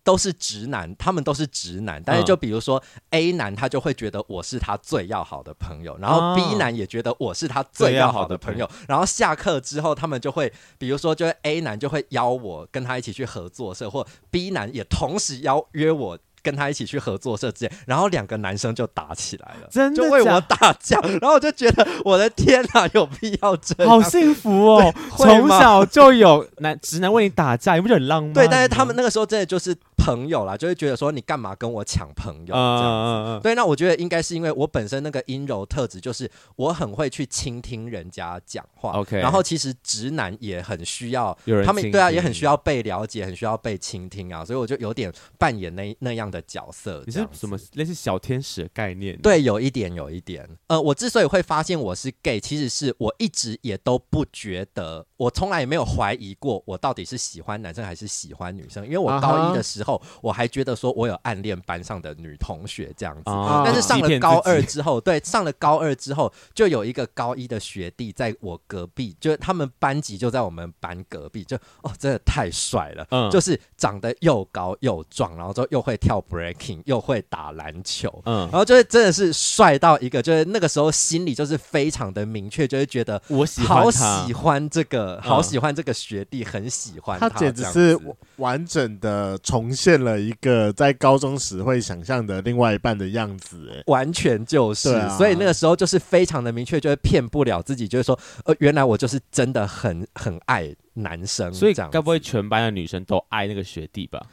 [0.06, 16.20] 都是直男，他们都是直男，但是就比如说 A 男，他就会觉得我是他最要好的朋友，然后 B 男也觉得我是他最要好的朋友，然后下课之后，他们就会，比如说，就会 A 男就会邀我跟他一起去合作社，或 B 男也同时邀约我。
[16.46, 23.90] 跟他一起去合作社之间，然后两个男生就打起来了，真的就为我打架，然后我就觉得我的天哪，有必要这样？
[23.90, 24.94] 好幸福哦！
[25.18, 28.34] 从小就有男直男为你打架，你不觉得很浪漫？
[28.34, 33.32] 对，但是他们那个时候真的就是朋友啦，就会觉得说你干嘛跟我抢朋友这样子？
[33.32, 38.92] 嗯、对，那我觉得应该是因为我本身那个阴柔特质，就是我很会去倾听人家讲话。
[38.92, 46.46] OK，然后其实直男也很需要，他们对啊，也很需要被了解，很需要被倾听啊，所以我就有点扮演那那样的。
[46.46, 49.18] 角色，你是什么类似小天使的概念？
[49.20, 50.48] 对，有一点，有一点。
[50.68, 58.86] 呃，我之所以会发现我是 gay，其实是我一直也都不觉得，我从来也没有怀疑过我到底是喜欢男生还是喜欢女生。
[58.86, 76.24] 因为我高一的时候，我还觉得说我有暗恋班上的女同学这样子，但是上了高二之后，对，上了高二之后，就有一个高一的学弟在我隔壁，就是他们班级就在我们班隔壁，就哦，真的太帅了，就是长得又高又壮，然后就又会跳。
[76.30, 88.00] Breaking 又会打篮球，嗯，然后就是真的是帅到一个，就是那个时候心里就是非常的明确，就是觉得我喜欢好喜欢这个，好喜欢这个学弟，很喜欢他，他简直是
[88.38, 100.76] 完整的重现了一个在高中时会想象的另外一半的样子，哎，完全就是，啊、所以那个时候就是非常的明确，就是骗不了自己，就是说，呃，原来我就是真的很很爱。
[100.98, 104.26] 男生，所以该不会全班的女生都爱那个学弟吧？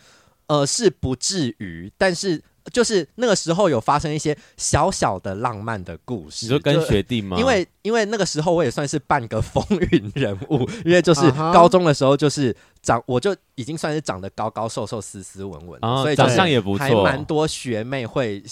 [0.46, 2.42] 呃，是不至于，但是。
[2.72, 7.36] 就是那个时候有发生一些小小的浪漫的故事，你说跟学弟吗？
[7.36, 12.54] 因为因为那个时候我也算是半个风云人物，因为就是高中的时候就是。
[12.82, 18.42] 长我就已经算是长得高高瘦瘦斯斯文文，哦、所以长相也不错，还蛮多学妹会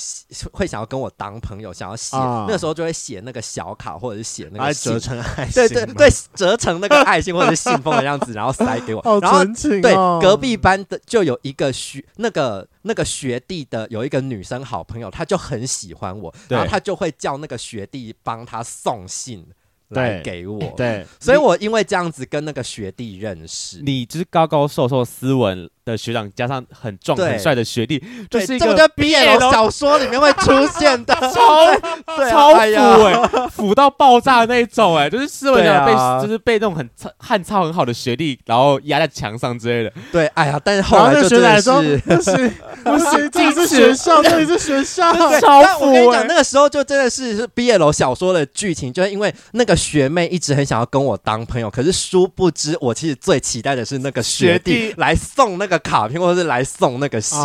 [0.53, 9.01] 会想要跟我当朋友，想要写、哦、那时候就会写那个小卡或者是写那个折成爱 心，对对对，折成那个爱心或者是信封的样子，然后塞给我。
[9.01, 19.45] 哦、然后对隔壁班的就有一个学那个那个学弟的有一个女生好朋友，她就很喜欢我，然后她就会叫那个学弟帮她送信。
[19.91, 23.81] 来给我，对，所以我因为这样子跟那个学弟认识。
[23.83, 27.99] 你就是高高瘦瘦、斯文的学长，加上很壮很帅的学弟，
[28.31, 31.67] 对，就是一个 BL 小说里面会出现的， 超
[32.31, 39.93] 超腐哎，腐到爆炸的那一种哎，就是斯文的被，就是被那种很汉操很好的学弟，然后压在墙上之类的。
[40.13, 42.53] 对，哎呀，但是后来就真的是， 不是
[42.85, 45.87] 不是，这里是学校，这里是学校，超腐。
[45.87, 49.77] 我跟你讲，那个时候就真的是 BL 小说的剧情，就是因为那个。
[49.81, 57.39] 学妹一直很想要跟我当朋友，可是殊不知，我其实最期待的是那个学弟来送那个卡片，或者是来送那个信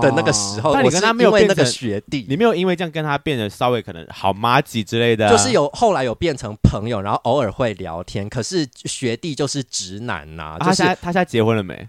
[0.00, 0.72] 的那个时候。
[0.72, 8.28] 但你跟他没有变那个学弟，你没有因为这样跟他变得稍微可能好麻吉之类的，就是有后来有变成朋友，然后偶尔会聊天。
[8.28, 11.88] 可是学弟就是直男呐、啊，就是、他现在他现在结婚了没？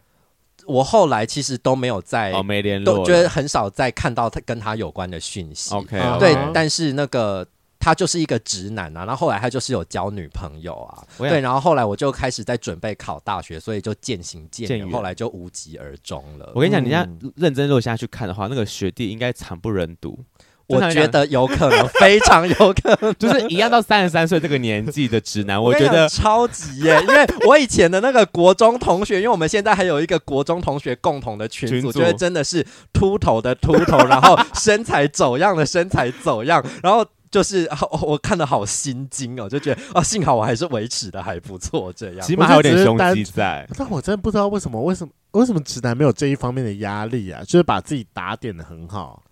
[0.66, 5.74] 我后来其实都没有在哦，没联络，都觉得很少再看到他跟他有关的讯息。
[5.76, 7.46] OK，对，但是那个。
[7.82, 16.52] 他就是一个直男啊，然后后来他就是有交女朋友啊，对，然后后来我就开始在准备考大学，所以就渐行渐远，后来就无疾而终了。
[16.54, 20.24] 我跟你讲，你这样认真落下去看的话，那个学弟应该惨不忍睹。
[20.68, 26.98] 我觉得有可能，非常有可能， 就是一样到三十三岁这个年纪的直男，我觉得超级耶。
[27.02, 37.06] 因为我以前的那个国中同学，因为我们现在还有一个国中同学共同的群组，我觉得真的是秃头的秃头，然后身材走样的身材走样，然后。
[37.32, 37.68] 就是
[38.04, 43.66] 我看得好心惊哦，就觉得啊，幸好我还是维持的还不错，这样起码还有点胸肌在。
[43.78, 47.42] 但我真的不知道为什么，为什么为什么直男没有这一方面的压力啊？
[47.46, 49.24] 就是把自己打点的很好。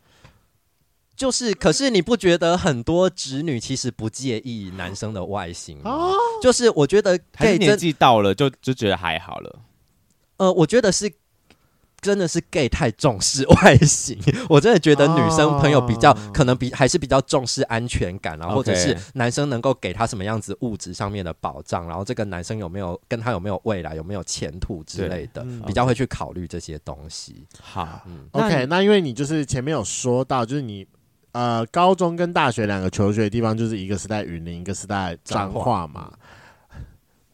[1.16, 5.92] 就是，可是你不觉得很多直女其实不介意男生的外形吗？
[5.92, 7.20] 哦、就是我觉得
[7.60, 9.60] 年纪到了就就觉得还好了。
[10.38, 11.12] 呃，我觉得是。
[12.02, 14.18] 真的是 gay 太重视外形，
[14.50, 16.34] 我真的觉得女生朋友比较、oh.
[16.34, 27.46] 可能比还是比较重视安全感，然后或者是男生能够给他什么样子物质上面的保障，然后这个男生有没有跟他有没有未来，有没有前途之类的，比较会去考虑这些东西。
[27.62, 30.86] 好、嗯、，OK，那因为你就是前面有说到，就是你
[31.34, 36.12] 呃高中跟大学两个求学的地方，就是一个是在云林，一个是在彰化嘛。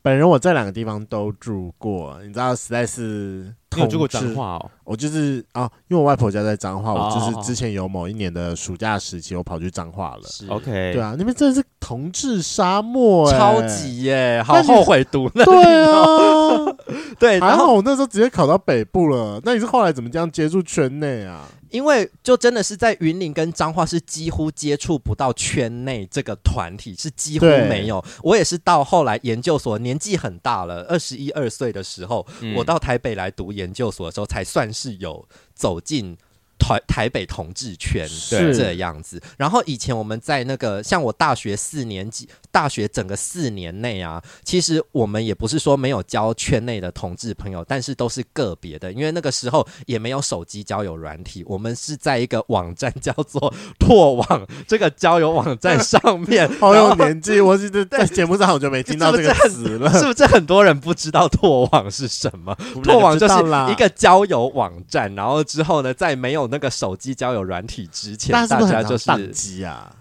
[0.05, 3.51] 本人我在两个地方都住过，你知道实在是。
[3.75, 4.71] 你有住过彰化哦？
[4.83, 10.21] 我就是啊，因为我外婆家在彰化，我就是之前有某一年的暑假时期，我跑去彰化了。
[10.47, 15.43] OK，对啊，那边真的是同志沙漠，超级耶，好后悔读了。
[15.43, 16.75] 对啊，
[17.19, 19.41] 对，还好我那时候直接考到北部了。
[19.43, 21.41] 那你是后来怎么这样接触圈内啊？
[21.75, 28.01] 因为就真的是在云林跟彰化是几乎接触不到圈内这个团体，是几乎没有。
[28.23, 36.17] 我也是到后来研究所年纪很大了，二十一二岁的时候，嗯、我到台北来读研究所的时候，才算是有走进。
[36.57, 38.55] 台台北同志圈是。
[38.55, 56.49] 这样子，然后以前我们在那个像我大学四年级，大学整个四年内啊，其实我们也不是说没有交圈内的同志朋友，但是都是个别的，因为那个时候也没有手机交友软体，我们是在一个网站叫做 拓网这个交友网站上面。
[56.59, 62.55] 好有年纪，我记得在节目上我就没听到这个词了，是不是很多人不知道拓网是什么？
[62.83, 63.33] 拓网就是
[63.71, 69.91] 一个交友网站，然后之后呢，在没有那个手机交友软体之前，大家就是宕机啊。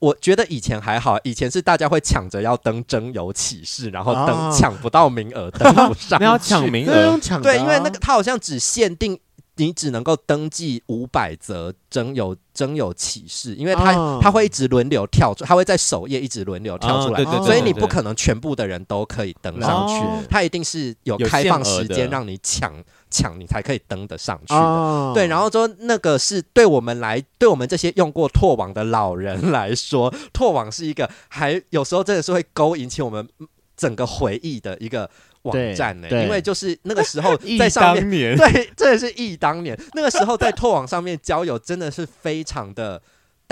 [0.00, 6.18] 我觉得以前还好，以前是大家会抢着要登征友启事，然后登抢、哦、不到名额登不上。
[6.20, 9.16] 那要抢名额，对，因为那个他好像只限定
[9.56, 12.36] 你只能够登记五百则征友。
[12.54, 22.70] 征友启事，因为他、哦、他会一直轮流跳出，他会在首页一直轮流跳出来，哦、所以你不可能全部的人都可以登上去，哦、他一定是有开放时间让你抢
[23.10, 24.60] 抢，你才可以登得上去的。
[24.60, 33.26] 哦、对，然后说那个是对我们来，对我们这些用过拓网的老人来说，拓网是一个还有时候真的是会勾引起我们
[33.82, 35.10] 整个回忆的一个。
[35.42, 36.22] 网站呢、欸？
[36.22, 39.76] 因为就是那个时候 在上面，对，真的是忆当年。
[39.92, 43.02] 那个时候在拓网上面交友，真的是非常的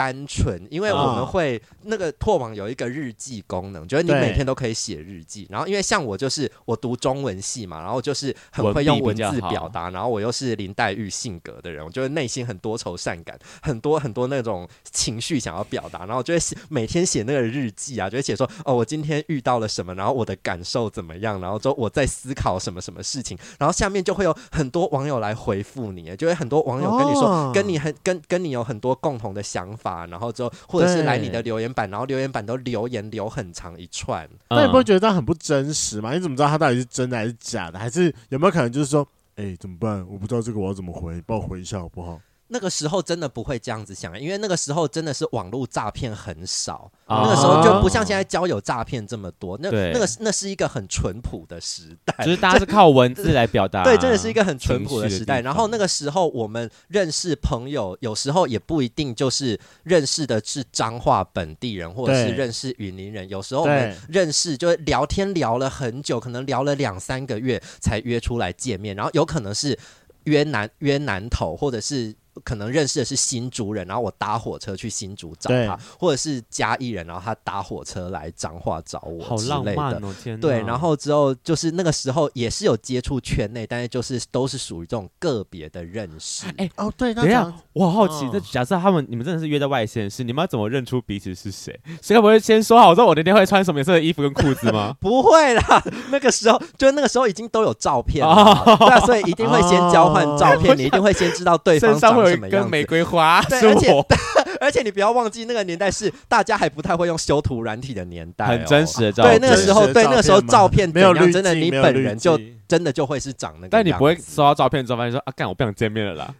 [0.00, 5.46] 单纯，因为我们会那个拓网有一个日记功能，就是你每天都可以写日记。
[5.50, 36.12] 然后因为像我就是我读中文系嘛，然后就是很会用文字表达，然后我又是林黛玉性格的人，我就内心很多愁善感，很多很多那种情绪想要表达，然后就会写每天写那个日记啊，就会写说哦，我今天遇到了什么，然后我的感受怎么样，然后就我在思考什么什么事情，然后下面就会有很多网友来回复你，就会很多网友跟你说，哦、跟你很跟跟你有很多共同的想法，然后之后或者是来你的留言板，然后留言板都留言留很长一串，那、嗯、你不会觉得这样很不真实吗？
[36.14, 37.78] 你怎么知道他到底是真的还是假的？
[37.78, 40.06] 还是有没有可能就是说，哎、欸，怎么办？
[40.08, 42.20] 我不知道这个我要怎么回，帮我回一下好不好？
[42.52, 49.56] 那个时候真的不会这样子想，因为那个时候真的是网络诈骗很少，哦、那个时候就不像现在交友诈骗这么多。
[49.62, 53.82] 那那个那是一个很淳朴的时代，就是大家是靠文字来表达。
[53.88, 55.40] 对，真的是一个很淳朴的时代。
[55.40, 63.28] 然后那个时候我们认识朋友，有时候也不一定就是认识的是彰化本地人，或者是认识云林人。
[63.28, 69.78] 有时候我们认识就是聊天聊了很久，可能聊了两三个月才约出来见面，然后有可能是
[70.24, 72.12] 约南约南投，或者是。
[72.44, 79.54] 可能认识的是新竹人，然后我搭火车去新竹找他，或者是嘉义人，然后他搭火车来彰化找我之类的。
[79.54, 80.40] 好浪漫哦，天哪！
[80.40, 86.46] 对，然后之后就是那个时候也是有接触圈内，但是就是都是属于这种个别的认识。
[86.56, 91.78] 哎、欸、哦，对，等一下，我好好奇，那、哦、假设他们你们真的是约在外县市，你们要怎么认出彼此是谁？
[92.02, 94.94] 谁会不会先说好说我那天会穿什么颜色的衣服跟裤子吗？
[95.00, 102.68] 不会啦，那个时候就那个时候已经都有照片了，哦、对啊，所以一定会先交换照片， 哦、你一定会先知道对方长什么样。
[102.68, 104.04] 玫瑰花，对，而且
[104.60, 109.40] 而且你不要忘记，那个年代是大家还不太会用修图软体的年代，很真实的照片。
[109.40, 113.68] 对，那个时候，对那个时候照片没有真的，你本人就真的就会是长那个。
[113.68, 116.34] 但你不会收到照片之后发现说啊，干我不想见面了啦。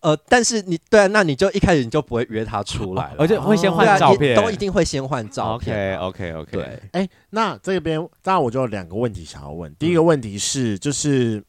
[0.00, 5.98] 呃，但是你对啊，那你就一开始你就不会约他出来了，而且会先换照片，都一定会先换照片。
[5.98, 6.52] OK OK OK。
[6.52, 9.74] 对，哎，那这边当然我就有两个问题想要问。
[9.76, 11.42] 第一个问题是，就是。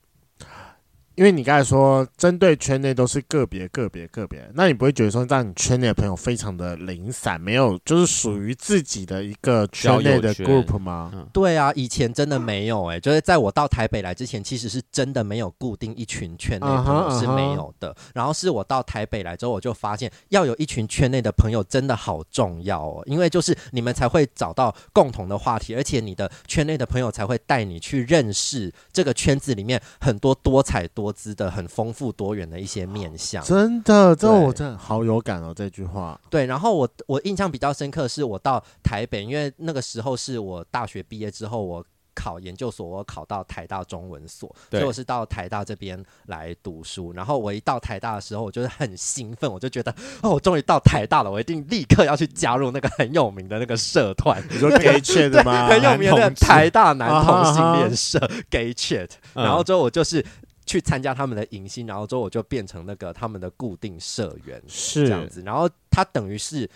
[1.15, 11.11] 因为你刚才说针对圈内都是个别个别个别，那你不会觉得说让你圈内的朋友非常的零散，没有就是属于自己的一个圈内的 group 吗？
[11.13, 17.89] 嗯、对啊，以前真的没有哎、欸，就是在我到台北来之前，其实是真的没有固定一群圈内朋友是没有的。
[17.89, 18.11] Uh huh, uh huh.
[18.15, 31.00] 然后是我到台北来之后，我就发现要有一群圈内的朋友真的好重要哦，因为就是你们才会找到共同的话题，而且你的圈内的朋友才会带你去认识这个圈子里面很多多彩多。
[31.01, 35.51] 多姿的很丰富多元的一些面相，真的，这我真的好有感哦。
[35.55, 36.45] 这句话，对。
[36.45, 41.83] 然后我我印象比较深刻，是我到台北，因为那个时候是我大学毕业之后，我
[42.13, 47.11] 考研究所，我考到台大中文所，对所以我是到台大这边来读书。
[47.13, 49.91] 然后我一到台大的时候，我就是很兴奋，我就觉得
[50.21, 54.39] 哦，我终于到台大了，我一定立刻要去加入那个很有名的那个社团。
[54.51, 55.67] 你说 Gay Chat 的吗？
[55.67, 58.19] 很有名的台大男同性恋社
[58.51, 59.09] Gay Chat。
[59.33, 60.23] 然后之后我就是。
[60.71, 65.41] 去参加他们的迎新，然后之后我就变成那个他们的固定社员，是这样子。
[65.41, 66.69] 然后他等于是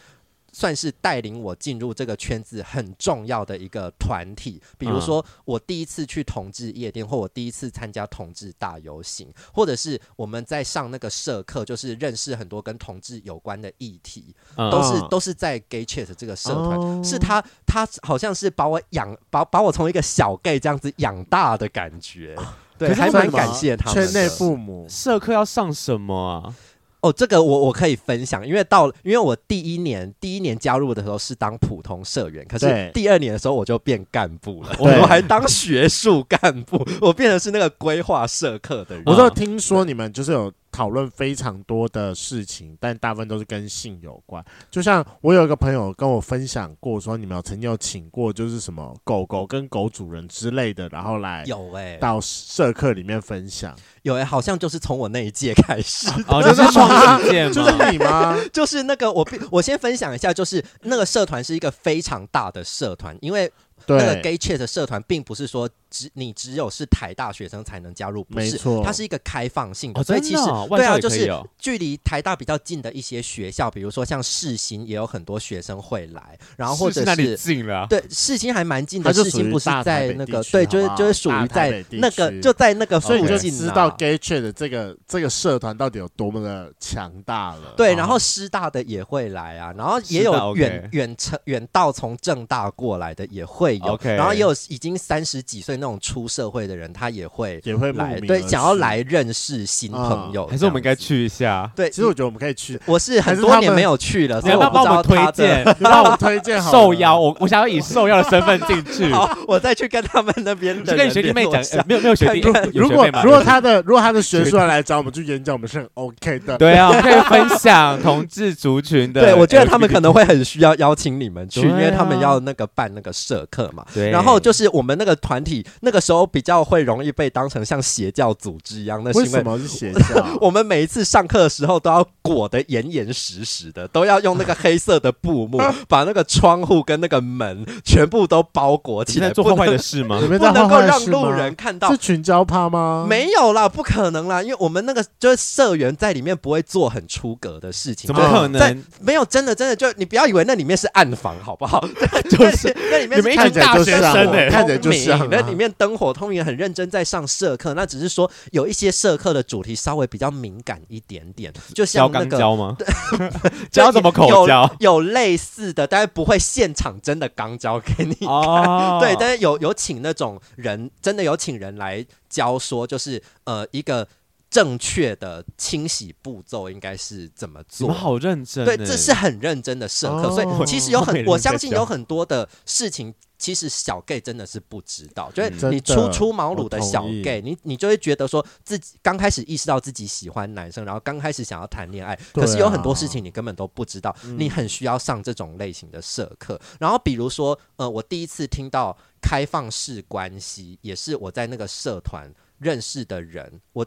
[0.51, 4.61] 算是带领我进入这个圈子很重要的一个团体。
[4.77, 17.01] 比如说我第一次去同志夜店，或我第一次参加同志大游行，或者是我们在上那个社课，就是认识很多跟同志有关的议题，都是都是在 Gay Chat 这个社团。
[17.01, 22.35] 是他他好像是把我养把把我从一个小 gay 这样子养大的感觉。
[22.77, 24.03] 对，还蛮感谢他们。
[24.03, 26.53] 圈内父母社课要上什么啊？
[27.01, 39.03] 哦，这个我我可以分享，因为到因为我第一年第一年加入的时候是当普通社员，可是第二年的时候我就变干部了，对我还当学术干部，我变成是那个规划社课的人。
[39.05, 40.51] 我就听说你们就是有。
[40.75, 44.43] 讨论非常多的事情，但大部分都是跟性有关。
[44.69, 53.73] 就像我有一个朋友跟我分享过，说你们有曾经有请过，就是什么狗狗跟狗主人之类的，然后来有哎到社课里面分享。
[54.01, 58.35] 有哎、欸，好像就是从我那一届开始， 哦， 就是创建，就是你吗？
[58.51, 63.49] 就是那个我我先分享一下，就是那个社团是一个非常大的社团，因为。
[63.85, 63.97] 对。
[63.97, 87.73] 那个 Gay Chat 的社团并不是说只你只有是台大学生才能加入，不是，它是一个开放性的，哦、所以其实、哦、对啊，就是距离台大比较近的一些学校，比如说像世新，也有很多学生会来，然后或者是近了，对，世新还蛮近的，世新不是在那个对，就是就是属于在那个就在那个，所以你就知道 Gay Chat 的这个这个社团到底有多么的强大了。
[87.77, 93.74] 对，然后师大的也会来啊，然后也有远远程远道从正大过来的也会。
[93.79, 94.15] 会有，okay.
[94.15, 100.47] 然后也有已经三十几岁那种出社会的人，他也会也会来，对，想要来认识新朋友。
[100.47, 101.69] 还是我们应该去一下？
[101.75, 102.79] 对，其实我觉得我们可以去。
[102.85, 107.19] 我是很多年没有去了，所以我帮我们推荐，帮 我们推荐 受邀。
[107.19, 109.11] 我我想要以受邀的身份进去。
[109.13, 112.41] 好，我再去跟他们那边的跟学弟妹讲，没有没有学弟。
[112.73, 116.57] 如果如果他的如果他的学术来找我们去演讲，我们是很 OK 的。
[116.57, 119.21] 对啊，我们可以分享同志族群的。
[119.21, 123.85] 对，我觉得他们可能会很需要邀请你们去，因为他们要那个办那个社课嘛。
[123.93, 124.09] 对。
[124.09, 130.25] 然后就是我们那个团体那个时候比较会容易被当成像邪教组织一样，那是因为为什么是邪教？
[130.41, 139.29] 我们每一次上课的时候都要裹得严严实实的，都要用那个黑色的布幕把那个窗户跟那个门全部都包裹起来。
[139.29, 140.19] 做坏的事吗？
[140.21, 141.91] 不能够让路人看到。
[141.91, 143.05] 是群交趴吗？
[143.07, 148.07] 没有啦，不可能啦，因为我们那个就是社员在里面不会做很出格的事情。
[148.07, 148.83] 怎么可能？
[149.01, 151.85] 没有，真的真的就你不要以为那里面是暗房，好不好？
[152.29, 157.73] 就是那里面是看起来就是看起来就是那里面灯火通明，很认真在上社课。
[157.73, 162.75] 那只是说有一些社课的主题稍微比较敏感一点点，就像那个教吗？
[163.71, 164.69] 教怎么口交？
[164.79, 168.99] 有类似的，但是不会现场真的肛交给你看。
[168.99, 174.07] 对，但是有有请那种人，真的有请人来教，说就是呃一个。
[174.55, 177.89] 正确的清洗步骤应该是怎么做？
[177.89, 196.57] 我好认真，对，这是很认真的社课，哦，所以其实有很， 我相信有很多的事情，其实小 gay 真的是不知道，嗯、就是你初出茅庐的小 gay，你你就会觉得说自己刚开始意识到自己喜欢男生，然后刚开始想要谈恋爱，可是有很多事情你根本都不知道，你很需要上这种类型的社课。
[196.79, 203.85] 然后比如说，呃，我第一次听到开放式关系，也是我在那个社团认识的人，我。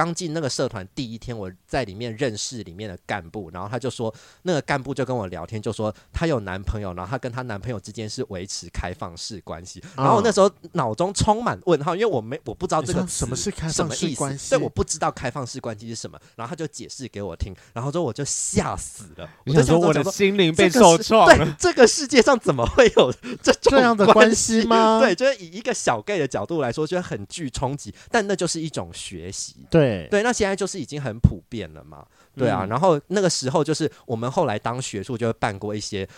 [0.00, 4.12] 我刚进那个社团第一天，我在里面认识里面的干部，然后他就说，
[4.44, 9.84] 那个干部就跟我聊天，就说他有男朋友，然后他跟他男朋友之间是维持开放式关系。
[9.94, 16.18] 然后我那时候脑中充满问号，因为我没我不知道这个什么是开放式关系，对，我不知道开放式关系是什么。
[16.34, 21.44] 然后他就解释给我听，然后之后我就吓死了，我就想说我的心灵被受创了。
[21.44, 24.98] 对，这个世界上怎么会有这种这样的关系吗？
[24.98, 29.56] 对，就是以一个小 gay 的角度来说，就很具冲击，但那就是一种学习。
[29.68, 32.64] 对对，那现在就是已经很普遍了嘛，对啊。
[32.64, 36.08] 嗯、然后那个时候就是我们后来当学术就会办过一些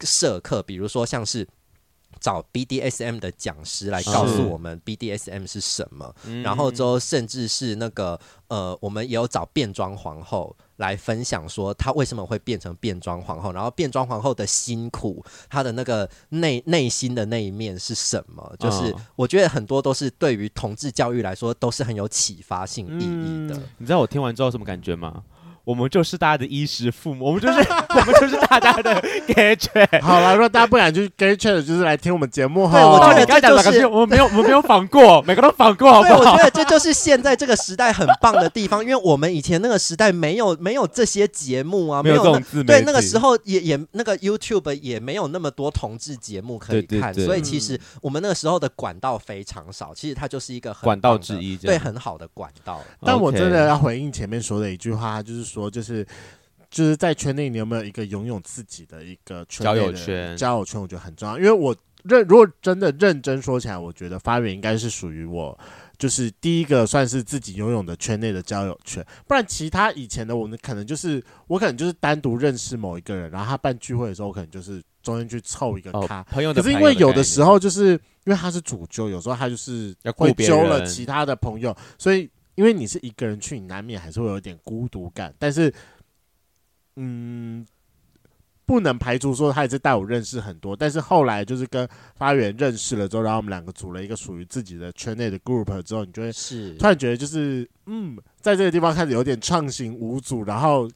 [0.00, 1.46] 社课，比如说像是
[2.20, 8.18] 找 BDSM 的讲师来告诉我们 BDSM 是什么，然后之后甚至是那个
[8.48, 10.56] 呃，我们也有找变装皇后。
[10.78, 18.52] 来分享说她为什么会变成变装皇后，然后变装皇后的辛苦，她的那个内内心的那一面是什么？
[18.58, 23.60] 就是我觉得很多都是对于同志教育来说都是很有启发性意义的。
[23.76, 25.22] 你知道我听完之后什么感觉吗？
[25.68, 27.58] 我们就是大家的衣食父母，我们就是
[27.94, 28.98] 我们就是大家的
[29.28, 30.00] gay chat。
[30.00, 32.80] 好了，如果大家不敢去 gay chat，就是来听我们节目哈。
[32.80, 36.14] 对，我觉得这就是我们没有我们没有仿过， 每个都仿过，好不好？
[36.14, 42.66] 对，我觉得这就是现在这个时代很棒的地方，因为我们以前那个时代没有没有这些节目啊，没有这种自媒体。
[42.68, 49.92] 对，那个时候也也那个 YouTube 也没有那么多同志节目可以看，所以其实我们那个时候的管道非常少。
[49.94, 52.80] 其实它就是一个很管道之一，对，很好的管道。
[53.02, 56.06] 但我真的要回应前面说的一句话，就是说，就是。
[56.70, 60.36] 就是在圈内，你有没有一个拥有自己的一个圈交友圈？
[60.36, 65.58] 交友圈我觉得很重要，因为我认如果真的认真说起来，我觉得发源应该是属于我，
[65.96, 69.02] 就是第一个算是自己拥有的圈内的交友圈。
[69.26, 76.20] 不然其他以前的我们可能就是我可能就是单独认识某一个人，然后他办聚会的时候，我可能就是中间去凑一个咖。
[76.20, 82.28] 哦、朋友的可是因为有的时候就是因为他是主揪，有时候他就是会揪了其他的朋友，所以
[82.58, 85.72] 因为你是一个人去，你难免还是会有点孤独感，但是。
[87.00, 87.64] 嗯，
[88.66, 100.90] 不能排除说他也是带我认识很多，但是后来就是跟发源认识了之后，然后我们两个组了一个属于自己的圈内的 group 之后，你就会是突然觉得就是嗯，在这个地方开始有点畅行无阻，然后。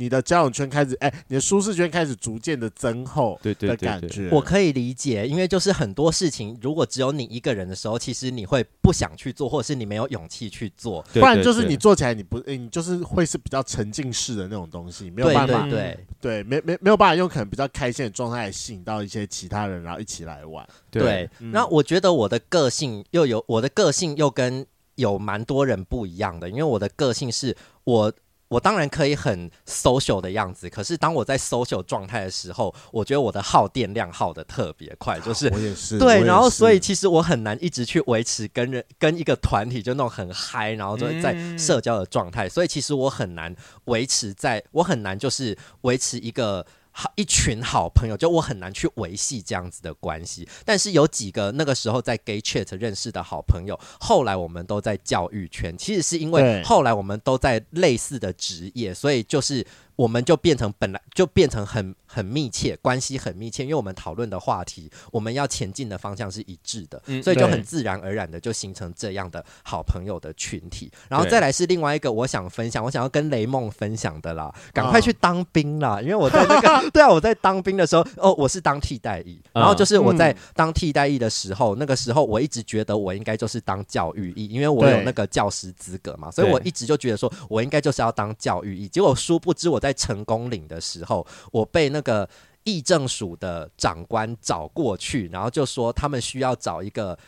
[0.00, 16.42] 你的交友圈开始，哎、欸，你的舒适圈开始逐渐的增厚，对对的感觉，我可以理解，因为就是很多事情，如果只有你一个人的时候，其实你会不想去做，或者是你没有勇气去做，不然就是你做起来你不，欸、你就是会是比较沉浸式的那种东西，没有办法，对对。
[16.44, 21.28] 没没没有办法用可能比较开心的状态吸引到一些其他人，然后一起来玩，对。
[21.40, 28.12] 那我觉得我的个性又有我的个性又跟有蛮多人不一样的，因为我的个性是我。
[28.48, 46.64] 我当然可以很 social 的样子，可是当我在 social 状态的时候，我觉得我的耗电量耗的特别快，就是我也是对，然后所以其实我很难一直去维持跟人跟一个团体就那种很嗨，然后就在社交的状态，所以其实我很难维持在，我很难就是维持一个。
[47.00, 50.48] 好一群好朋友，就我很难去维系这样子的关系。
[50.64, 55.78] 但是有几个那个时候在 Gay Chat 认识的好朋友，后来我们都在教育圈。
[55.78, 59.64] 其实是因为后来我们都在类似的职业，所以就是。
[59.98, 70.88] 我们就变成本来就变成很很密切关系很密切，因为我们讨论的话题，我们要前进的方向是一致的，嗯、所以就很自然而然的就形成这样的好朋友的群体。
[71.08, 75.96] 然后再来是另外一个我想分享，我想要跟雷梦分享的啦，赶快去当兵啦！
[75.96, 88.86] 哦、因为我在那个 对啊，我在当兵的时候，哦，我是当替代役，然后就是我在当替代役的时候，嗯、那个时候我一直觉得我应该就是当教育役，因为我有那个教师资格嘛，所以我一直就觉得说我应该就是要当教育役。
[88.86, 92.28] 结果殊不知我在在成功岭的时候，我被那个
[92.64, 97.18] 议政署的长官找过去，然后就说他们需要找一个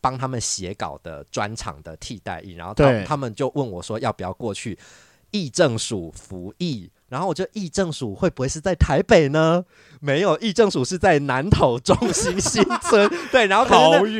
[0.00, 4.76] 帮他们写稿的专场的替代役，然后他他们就问我说要不要过去
[5.30, 6.90] 议政署服役。
[7.10, 9.62] 然后我就议政署会不会是在台北呢？
[10.00, 13.10] 没有，议政署是在南投中心新村。
[13.30, 13.66] 对，然后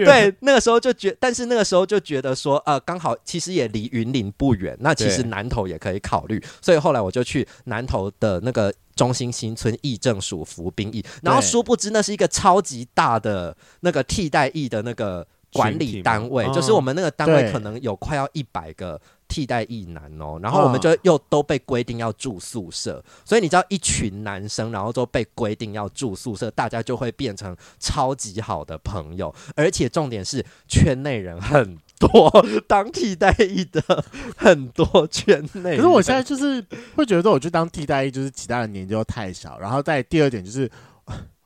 [0.05, 6.43] 对那个时候就觉，但是那个时候就觉得说，呃，刚好其实也离云林不远，那其实南投也可以考虑。
[6.61, 11.03] 所以后来我就去南投的那个中心新村议政署服兵役。
[11.22, 19.01] 然后殊不知那是一个超级大的那个替代役的那个管理单位，就是我们那个单位可能有快要一百个。
[19.31, 34.05] 替代役男哦，然后我们就又都被规定要住宿舍，所以你知道一群男生，然后都被规定要住宿舍，大家就会变成超级好的朋友，而且重点是圈内人很多，当替代役的
[34.37, 35.76] 很多圈内。
[35.76, 36.61] 可是我现在就是
[36.97, 40.68] 会觉得说，我去当替代役，就是其他的年纪又太小，然后再第二点就是。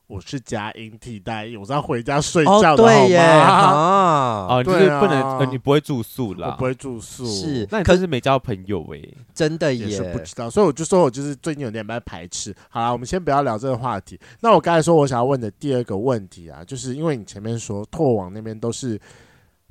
[0.07, 9.01] 我是佳音替代役，我是要回家睡觉的，哦、对耶 啊，哦，就是不能，啊呃、你不会住宿啦，我不会住宿，是，那你可是没交朋友哎，
[9.33, 12.55] 真的耶，也是不知道，所以我就说我就是最近有点被排斥。
[12.69, 14.19] 好啦，我们先不要聊这个话题。
[14.41, 18.99] 那我刚才说我想要问的第二个问题啊，就是因为你前面说拓网那边都是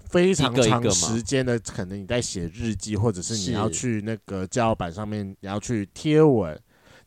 [0.09, 6.59] 非常长时间的，可能你在写日记，或者是你要去那个交友板上面，你要去贴文。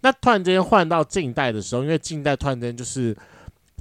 [0.08, 3.14] 那突然间换到近代的时候，因为近代突然间就是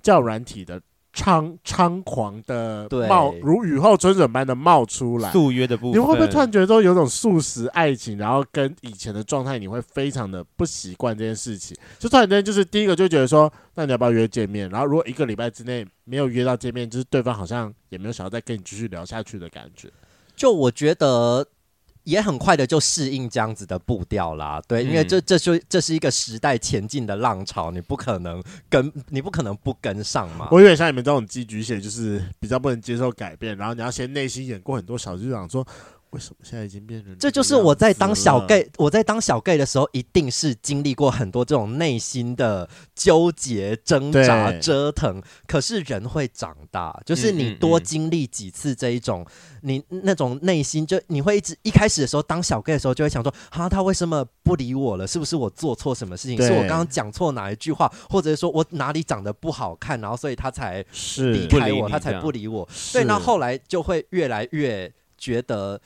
[0.02, 0.80] 较软体的
[1.14, 5.30] 猖猖狂的冒，如雨后春笋般的冒出来。
[5.30, 11.76] 速约的部分，你会不会突然觉得说有种素食爱情，然后跟以前的状态，你会非常的不习惯这件事情？
[12.00, 14.68] 就突然间就是第一个就觉得说，那你要不要约见面？
[14.68, 19.88] 然后如果一个礼拜之内没有约到见面，就是对方好像也没有想要再跟你继续聊下去的感觉。
[20.34, 21.46] 就我觉得。
[22.06, 30.48] 也很快的就适应这样子的步调啦，对，因为这这就这是一个时代前进的浪潮，你不可能跟你不可能不跟上嘛。
[30.50, 35.66] 我有点像你们这种寄居蟹，就是比较不能接受改变，然后你要先内心演过很多小剧场，说。
[36.16, 37.28] 为什么现在已经变成这？
[37.28, 45.22] 这就是我在当小 gay，我在当小 gay 的时候，一定是经历过很多这种内心的纠结、挣扎、折腾。
[45.46, 49.26] 可是人会长大，就是你多经历几次这一种，
[49.60, 55.06] 你那种内心就你会一直一开始的时候当小 gay 的时候，就会想说：哈，他为什么不理我了？
[55.06, 56.42] 是不是我做错什么事情？
[56.42, 60.82] 是我刚刚讲错哪一句话，或者是说我哪里长得不好看，然后所以他才
[61.18, 62.66] 离开我，他才不理我。
[62.72, 65.78] 所以那后来就会越来越觉得。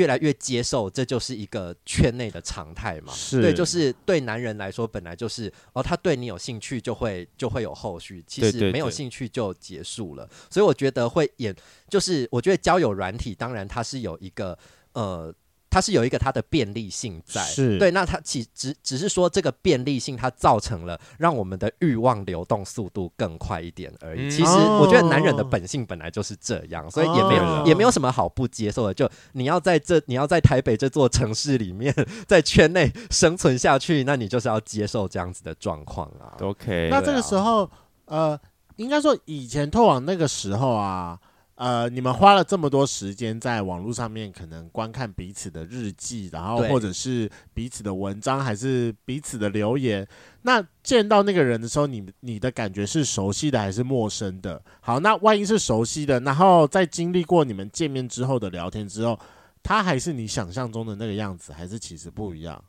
[0.00, 3.12] 越来越接受，这就是一个圈内的常态嘛。
[3.12, 8.24] 是对，就是对男人来说，本来就是哦，他对你有兴趣，就会就会有后续。
[8.26, 10.24] 其实没有兴趣就结束了。
[10.24, 11.54] 对对对，所以我觉得会演，
[11.90, 14.58] 就是我觉得交友软体，当然它是有一个
[14.94, 15.34] 呃。
[15.70, 24.26] 它是有一个它的便利性在，是对，那它其只只是说这个便利性它造成了让我们的欲望流动速度更快一点而已。
[24.26, 28.92] 嗯、其实我觉得男人的本性本来就是这样，所以也没有、哦、也没有什么好不接受的。
[28.92, 31.94] 就你要在这你要在台北这座城市里面
[32.26, 36.34] 在圈内生存下去，那你就是要接受这样子的状况啊。
[36.40, 37.64] OK，那这个时候、
[38.06, 38.40] 啊、呃，
[38.74, 41.18] 应该说以前拓网那个时候啊。
[41.60, 50.08] 呃，你们花了这么多时间在网络上面，可能观看彼此的日记，然后或者是彼此的文章，还是彼此的留言。
[50.40, 54.62] 那见到那个人的时候，你你的感觉是熟悉的还是陌生的？
[54.80, 59.20] 好，那万一是熟悉的，然后在经历过你们见面之后的聊天之后，
[59.62, 62.64] 他还是你想象中的那个样子，还是其实不一样？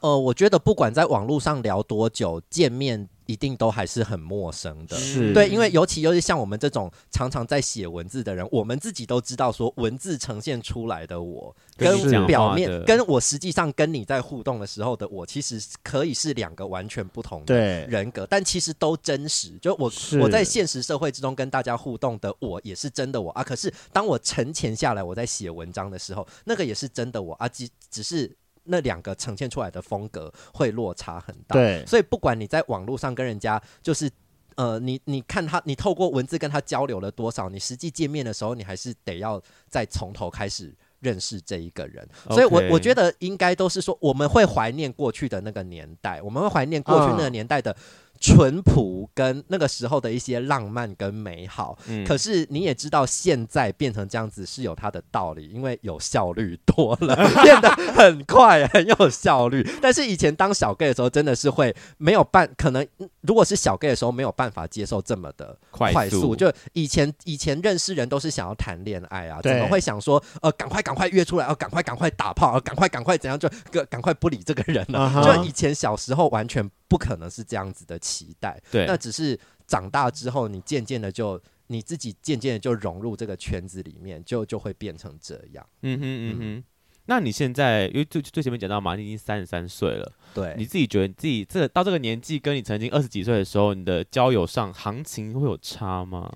[0.00, 3.08] 呃，我觉得不管在网络上聊多久，见面。
[3.28, 17.54] 一定都还是很陌生的，是对，因为尤其尤其像我们这种常常在写文字的人，我们自己都知道，说文字呈现出来的我，跟表面跟我实际上跟你在互动的时候的我，其实可以是两个完全不同的
[17.86, 19.58] 人格，但其实都真实。
[19.60, 23.44] 就我我在现实社会之中跟大家互动的我，也是真的我啊。
[23.44, 28.34] 可是当我沉潜下来，我在写文章的时候，那个也是真的我啊，只只是。
[28.68, 31.54] 那两个呈现出来的风格会落差很大。
[31.54, 34.10] 对，所以不管你在网络上跟人家就是。
[34.58, 37.48] 呃，你你看他，你透过文字跟他交流了多少？
[37.48, 42.04] 你实际见面的时候，你还是得要再从头开始认识这一个人。
[42.28, 47.76] 所以我我觉得应该都是说，我们会怀念过去的那个年代，我们会怀念过去那个年代的。
[48.20, 59.66] 淳朴跟那个时候的一些浪漫跟美好，嗯，可是你也知道，现在变成这样子是有它的道理，因为有效率多了， 变得很快，很有效率。
[59.80, 62.86] 但是以前当小 gay 的时候，真的是会没有办，可能
[63.20, 65.94] 如果是小 gay 的时候，没有办法接受这么的快速。
[65.94, 73.48] 快速就以前以前认识人都是想要谈恋爱啊，怎么会想说呃，赶快赶快约出来，哦、呃，赶快赶快打炮，呃，赶快赶快怎样就
[73.86, 75.08] 赶快不理这个人了。
[75.08, 75.36] Uh -huh.
[75.36, 76.68] 就以前小时候完全。
[76.88, 85.66] 不可能是这样子的期待，对，那只是长大之后，你渐渐的就你自己渐渐的就融入这个圈子里面，就就会变成这样。
[85.82, 86.64] 嗯哼嗯哼，嗯，
[87.04, 96.32] 那你现在因为最最前面讲到嘛，你已经三十三岁了，对，你自己觉得你自己这到这个年纪，跟你曾经二十几岁的时候，你的交友上行情会有差吗？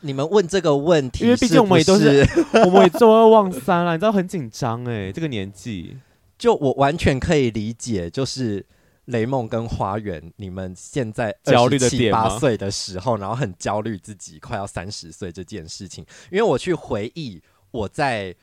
[0.00, 2.26] 你们问这个问题是是，因为毕竟我们也都是，
[2.64, 5.98] 我们也坐二忘三了，你知道很紧张哎，这个年纪，
[6.38, 8.64] 就我完全可以理解，就是。
[9.06, 16.04] 雷梦跟花园，你们现在焦虑的七八岁的时候，然后很焦虑自己快要三十岁这件事情。
[16.30, 18.34] 因为我去回忆我在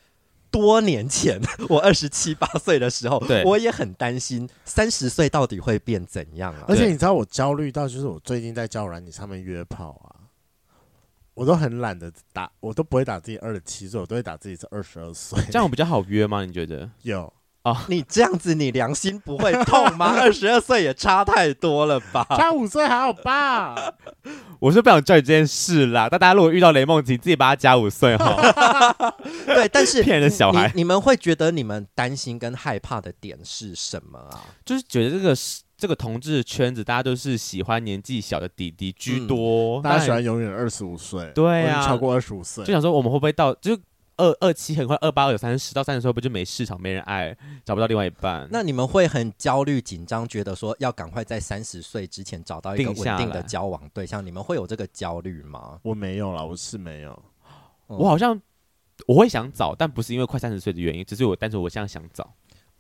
[0.52, 6.66] 多年前 我二十七八岁的时候，对，我也很担心三十岁到底会变怎样啊。
[6.68, 10.30] 而且你知道我焦虑到，就是我最近在交友软体上面约炮啊，
[11.34, 15.42] 我都很懒得打，我都不会打自己二十七岁，我都会打自己是二十二岁。
[15.50, 16.46] 这样我比较好约吗？
[16.46, 16.90] 你觉得？
[17.02, 17.34] 有。
[17.64, 20.08] 哦，你这样子，你良心不会痛吗？
[20.20, 22.26] 二十二岁也差太多了吧？
[22.32, 23.94] 差五岁还好吧？
[24.60, 26.08] 我是不想教你这件事啦。
[26.10, 28.36] 但大家如果遇到雷梦，琪自己把他加五岁哈。
[29.46, 34.42] 对，但是骗人的小孩，你，你们会觉得你们担心跟害怕的点是什么啊？
[34.66, 35.36] 就是觉得这个
[35.78, 43.78] 这个同志圈子，大家都是喜欢年纪小的弟弟居多，嗯、大家喜欢永远二十五岁，对啊，超过二十五岁，就想说我们会不会到就。
[44.22, 48.48] 二二七很快，二八二有三十，到三十岁不就没市场、没人爱，找不到另外一半？
[48.52, 54.24] 那你们会很焦虑、紧张，觉得说要赶快在三十岁之前找到一个稳定的交往对象？
[54.24, 55.80] 你们会有这个焦虑吗？
[55.82, 57.20] 我没有啦，我是没有。
[57.88, 58.40] 我好像
[59.08, 62.32] 我会想找，但不是因为快三十岁的原因，只是我单纯我现在想找。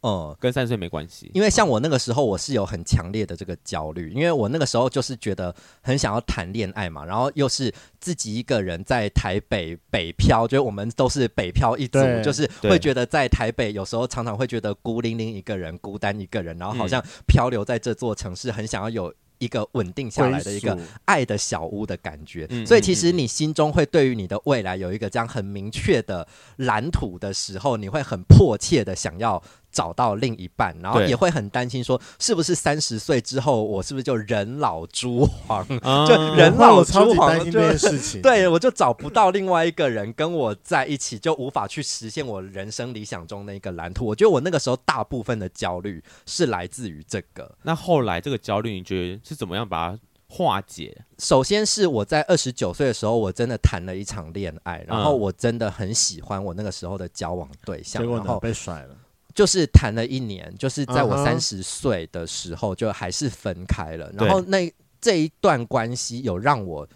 [0.01, 19.13] 嗯，跟三十岁没关系，因为像我那个时候，我是有很强烈的这个焦虑，因为我那个时候就是觉得很想要谈恋爱嘛，然后又是自己一个人在台北北漂，就是我们都是北漂一族，就是会觉得在台北有时候常常会觉得孤零零一个人，孤单一个人，然后好像漂流在这座城市，很想要有。
[19.41, 26.27] 一个稳定下来的一个爱的小屋的感觉，所以其实你心中会对于你的未来有一个这样很明确的
[26.57, 29.41] 蓝图的时候，你会很迫切的想要
[29.71, 35.65] 找到另一半，然后也会很担心说，是不是三十岁之后我是不是就人老珠黄？
[36.07, 44.05] 就人老珠黄，这件事情，对，我就找不到另外一个人跟我在一起，就无法去实现我人生理想中的一个蓝图。
[44.05, 47.49] 我觉得我那个时候大部分的焦虑是来自于这个。
[47.63, 49.21] 那后来这个焦虑，你觉得？
[49.23, 51.05] 是怎么样把它化解？
[51.19, 58.95] 首先是我在二十九岁的时候，我真的谈了一场恋爱，然后我真的很喜欢我那个时候的交往对象，结果呢被甩了。
[59.33, 64.11] 就是谈了一年，就是在我三十岁的时候，就还是分开了。
[64.13, 66.87] 然后那这一段关系有让我。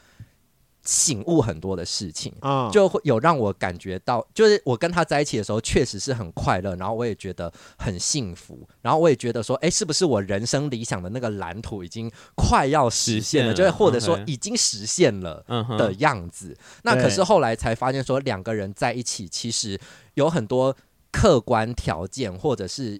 [0.87, 2.31] 醒悟很多的事情，
[2.71, 15.43] 就会有让我感觉到，就是我跟他在一起的时候，确实是很快乐，然后我也觉得很幸福，然后我也觉得说，哎，是不是我人生理想的那个蓝图已经快要实现了，就是或者说已经实现了
[15.75, 16.55] 的样子。
[16.83, 19.79] 那可是后来才发现说，两个人在一起其实
[20.13, 20.77] 有很多
[21.15, 22.99] 客观条件，或者是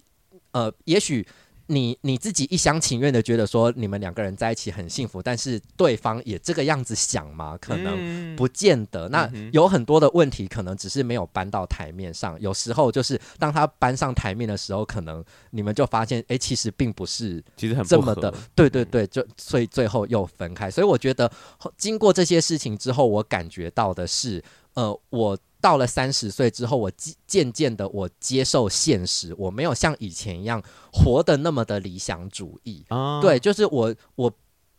[0.52, 1.26] 呃，也许。
[1.68, 7.58] 你你自己一厢情愿的觉得说你们两个人在一起很幸福，但是对方也这个样子想吗？
[7.60, 9.08] 可能不见得。
[9.08, 12.40] 那有很多的问题，可能只是没有搬到台面上。
[12.40, 18.32] 有时候就是当他搬上台面的时候，可能你们就发现，哎，其实并不是其实很这么的。
[18.54, 20.70] 对对对，就所以最后又分开。
[20.70, 21.28] 所以我觉得
[21.76, 24.40] 经过这些事情之后，我感觉到的是，
[24.76, 25.36] 呃，我。
[25.58, 26.88] 到了三十岁之后，我
[27.26, 30.62] 渐渐的我接受现实，我没有像以前一样
[30.92, 32.84] 活得那么的理想主义。
[32.88, 34.32] 啊、对，就是我我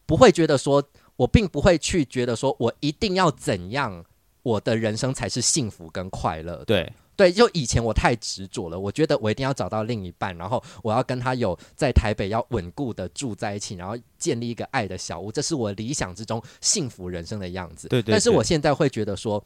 [0.05, 0.81] 不会觉得说，
[1.17, 4.05] 我并不会去觉得说我一定要怎样，
[4.43, 6.63] 我的人生才是幸福跟快乐。
[6.63, 17.89] 对对，就以前我太执着了，我觉得我一定要找到另一半，然后我要跟他有在台北要稳固的住在一起，然后建立一个爱的小屋，这是我理想之中幸福人生的样子。
[17.89, 19.43] 对，对，对，但是我现在会觉得说，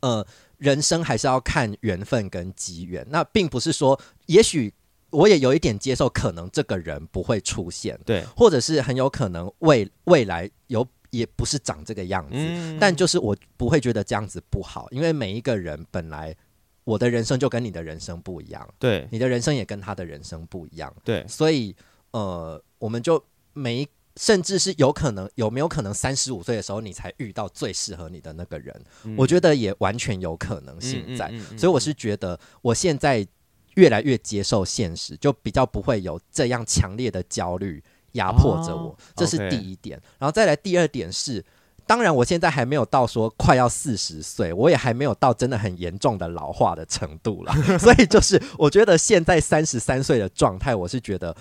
[0.00, 0.26] 呃。
[0.58, 4.72] 人生还是要看缘分跟机缘，那并不是说，也许
[5.10, 16.34] 我也有一点接受，可能这个人不会出现，对，或者是很有可能未未来有也不是长这个样子，嗯，但就是我不会觉得这样子不好，因为每一个人本来
[16.84, 21.76] 我的人生就跟你的人生不一样，对，你的人生也跟他的人生不一样，对，所以
[22.12, 23.22] 呃，我们就
[23.52, 23.86] 每一。
[24.18, 28.74] 甚至是有可能有没有可能三十五岁的时候你才遇到最适合你的那个人？
[29.04, 31.30] 嗯、我觉得也完全有可能性在。
[31.56, 33.26] 所以我是觉得我现在
[33.74, 38.96] 越来越接受现实，就比较不会有这样强烈的焦虑压迫着我。
[39.14, 40.00] 这是第一点。
[40.18, 41.44] 然后再来第二点是，
[41.86, 47.52] 当然我现在还没有到说快要四十岁，我也还没有到真的很严重的老化的程度了。
[47.78, 51.36] 所以就是我觉得现在三十三岁的状态，我是觉得。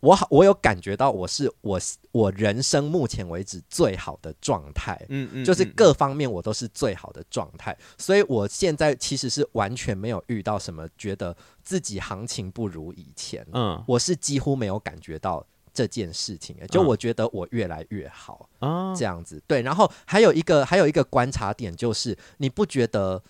[0.00, 1.80] 我好，我有感觉到我是我
[2.12, 15.44] 我人生目前为止最好的状态，嗯嗯，就是各方面我都是最好的状态，所以我现在其实是完全没有遇到什么觉得自己行情不如以前，嗯，我是几乎没有感觉到
[15.74, 23.20] 这件事情，就我觉得我越来越好，啊，这样子，对，然后还有一个还有一个观察点就是，你不觉得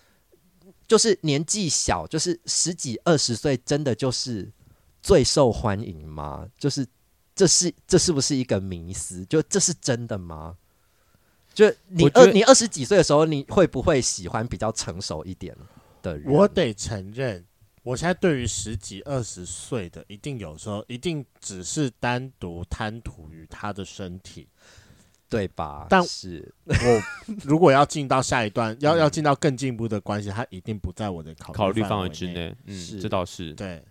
[0.87, 4.51] 就是年纪小，就是十几二十岁，真的就是。
[5.01, 6.47] 最受欢迎吗？
[6.57, 6.85] 就是
[7.35, 9.25] 这是这是不是一个迷思？
[9.25, 10.57] 就这是真的吗？
[11.53, 15.55] 就你二你二十几岁的时候，你会不会喜欢比较成熟一点
[16.01, 16.31] 的人？
[16.31, 17.43] 我得承认，
[17.83, 24.47] 我现在对于十几二十岁的，一定有时候一定只是单独贪图于他的身体，
[25.27, 25.87] 对吧？
[25.89, 27.01] 但是我
[27.43, 32.55] 如果要进到下一段，要要进到更进一步的关系，他一定不在我的考考虑范围之内。
[32.65, 33.83] 嗯，这倒是对。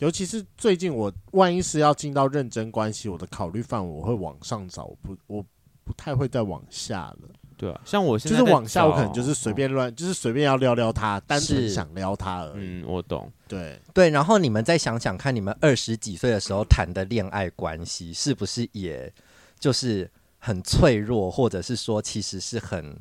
[0.00, 5.44] 尤其是最近，我万一是要进到认真关系，我的考虑范围我会往上找，我不，我
[5.84, 7.28] 不太会再往下了。
[7.58, 12.80] 对啊，像我现在就是往下，我可能就是随便乱，哦、就是随便要撩撩他，单纯想撩他而已。
[12.80, 13.30] 嗯，我懂。
[13.46, 19.12] 对对，然后你们再想想看，你们二十几岁的时候谈的恋爱关系，是不是也
[19.58, 22.98] 就是很脆弱，或者是说其实是很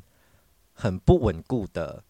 [0.74, 2.04] 很不稳固的？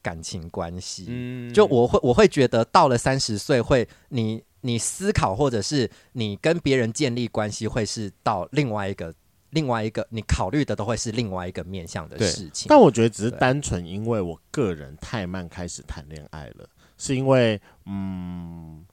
[0.00, 9.14] 感情关系，嗯，就我会我会觉得到了三十岁，会你你思考或者是你跟别人建立关系，会是到另外一个
[9.50, 12.66] 另外一个你考虑的都会是另外一个面向的事情。
[12.68, 18.84] 但我觉得只是单纯因为我个人太慢开始谈恋爱了，是因为嗯，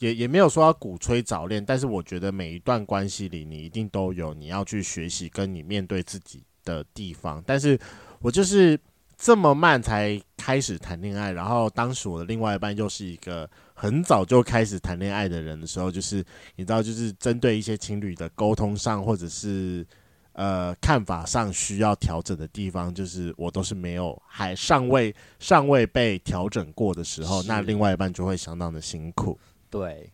[0.00, 7.78] 也也没有说要鼓吹早恋，但是我觉得每一段关系里，你一定都有你要去学习跟你面对自己的地方，但是
[8.20, 8.78] 我就是。
[9.22, 16.24] 这么慢才开始谈恋爱，然后当时我的另外一半又是一个很早就开始谈恋爱的人的时候，就是
[16.56, 19.86] 你知道，就是针对一些情侣的沟通上，或者是
[20.32, 29.38] 呃看法上需要调整的地方，就是我都是没有还尚未尚未被调整过的时候，那另外一半就会相当的辛苦。
[29.68, 30.10] 对。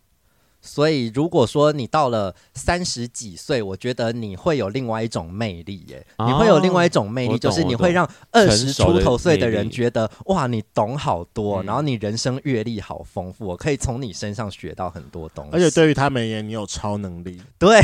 [0.61, 6.05] 所以，如果说你到了三十几岁，我觉得你会有另外一种魅力耶。
[6.25, 15.51] 你会有另外一种魅力，就是你会让二十出头岁的人觉得哇，你懂好多，然后你人生阅历好丰富，我可以从你身上学到很多东西。
[15.53, 17.41] 而且对于他们而言，你有超能力。
[17.57, 17.79] 对，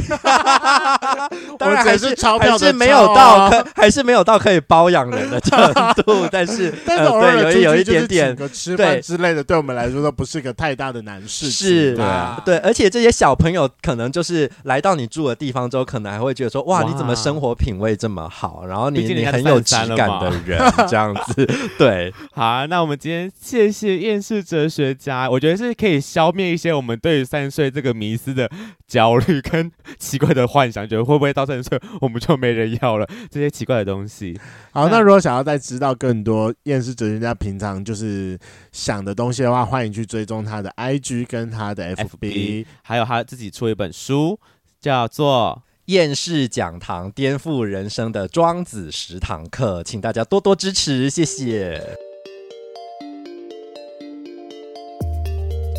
[1.58, 5.60] 当然还是钞票是没有到可，还是没有到可以包养人的程
[6.04, 6.28] 度。
[6.32, 11.50] 但是， 但是偶尔有有一点点吃饭之类的，对我们来说都不是个太大的难事。
[11.50, 12.63] 是，对啊，对。
[12.64, 18.66] 而且这些小朋友可能就是来到你住的地方之后，可能还会觉得说：“哇，你怎么生活品味这么好？
[18.66, 20.60] 然后你你很有质感的人，
[20.90, 21.46] 这样子。
[21.78, 28.50] ”对，好啊，那我们今天谢谢厌世哲学家，我觉得是可以消灭一些我们对于三十岁这个迷思的
[28.88, 34.40] 焦虑跟奇怪的幻想，觉得会不会到三十岁我们就没人要了这些奇怪的东西。
[34.72, 38.38] 好，那如果想要再知道更多厌世哲学家平常就是
[38.74, 42.66] 想的东西的话，欢迎去追踪他的 IG 跟他的 FB。
[42.82, 44.38] 还有他自己出一本书，
[44.82, 52.13] 叫做《厌世讲堂：颠覆人生的庄子十堂课》，请大家多多支持，谢谢。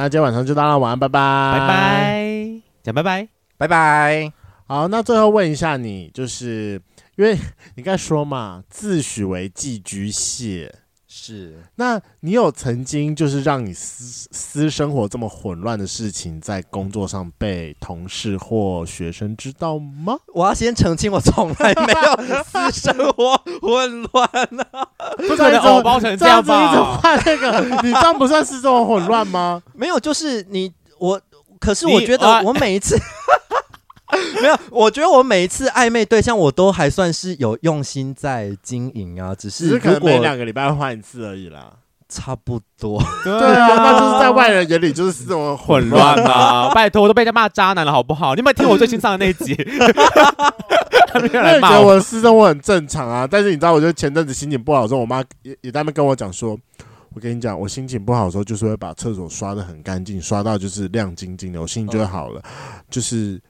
[0.00, 3.28] 那今天晚上就到了，晚安，拜拜，拜拜，讲拜拜，
[3.58, 4.32] 拜拜。
[4.66, 6.80] 好，那最后问一下你，就是
[7.16, 7.36] 因为
[7.74, 10.74] 你刚才说嘛，自诩为寄居蟹，
[11.12, 20.16] 是，那你有曾经就是让你私私生活这么混乱的事情，在工作上被同事或学生知道吗？
[20.32, 24.24] 我要先澄清，我从来没有私生活混乱
[24.70, 24.88] 啊！
[25.16, 26.52] 不可能偶包成这样子？
[26.52, 27.60] 你怎么换那个？
[27.82, 29.60] 你这样不算私生活混乱吗？
[29.74, 31.20] 没有，就是你我，
[31.58, 32.96] 可是我觉得我每一次。
[34.42, 41.72] 没有，我觉得我每一次暧昧对象，我都还算是有用心在经营啊，只是如果可能每两个礼拜换一次而已啦，
[42.08, 43.02] 差不多。
[43.24, 46.70] 对啊，那就是在外人眼里就是这么混乱啊！
[46.74, 48.34] 拜托，我都被人家骂渣男了，好不好？
[48.34, 49.54] 你有没有听我最新上的那一集？
[51.12, 56.56] 他们来骂我的私生活很正常啊，但是你知道，我就前阵子心情不好的时候，我妈也也在那边跟我讲说，
[57.14, 62.42] 我跟你讲，我心情不好的时候，就是会把厕所刷的很干净，刷到就是亮晶晶的，我心情就会好了，
[62.90, 63.40] 就是。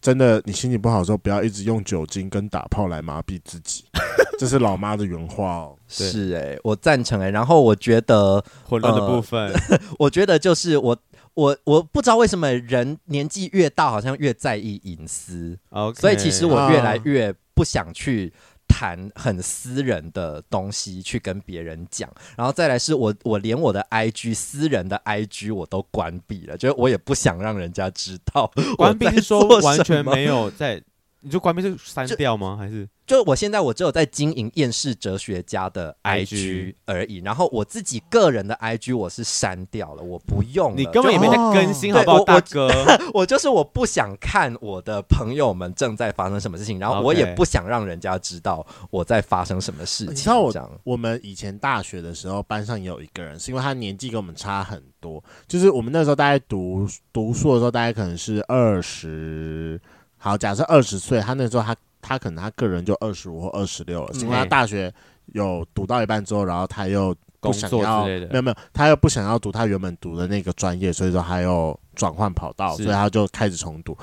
[0.00, 3.84] 真的，你心情不好的时候，不要一直用酒精跟打炮来麻痹自己，
[4.38, 5.76] 这是老妈的原话哦。
[5.86, 7.30] 是哎、欸，我赞成哎、欸。
[7.30, 10.96] 然后我觉得混乱的部分，呃、 我觉得就是我
[11.34, 15.58] 我我不知道为什么人年纪越大，好像越在意隐私。
[15.70, 18.32] Okay, 所以其实我越来越不想去。
[18.70, 28.50] 谈很私人的东西去跟别人讲，然后再来是我我连我的 IG 私人的 IG 我都关闭了，就是我也不想让人家知道。
[28.76, 30.80] 关闭是说完全没有在，
[31.20, 32.56] 你就关闭就删掉吗？
[32.58, 32.88] 还是？
[33.06, 40.76] 就我现在我只有在经营厌世哲学家的 IG 而已，然后我自己个人的 IG 我是删掉了，我不用了。
[40.76, 42.70] 你根本也没在更新，好不好，大哥？
[43.12, 50.14] 我，就是我不想看我的朋友们正在发生什么事情，然后我也不想让人家知道我在发生什么事情。
[50.14, 50.52] 你知道我
[50.84, 59.80] 我们以前大学的时候，班上也有一个人，是因为他年纪跟我们差很多，就是我们那时候大概读读书的时候，大概可能是二十，
[60.20, 61.74] 好，假设二十岁，他那时候他。
[62.02, 64.92] 他可能他个人就二十五或二十六了，是因为他大学
[65.34, 73.94] 有读到一半之后，然后他又不想要，没有没有，他又不想要读他原本读的那个专业，所以说他又转换跑道，所以他就开始重读。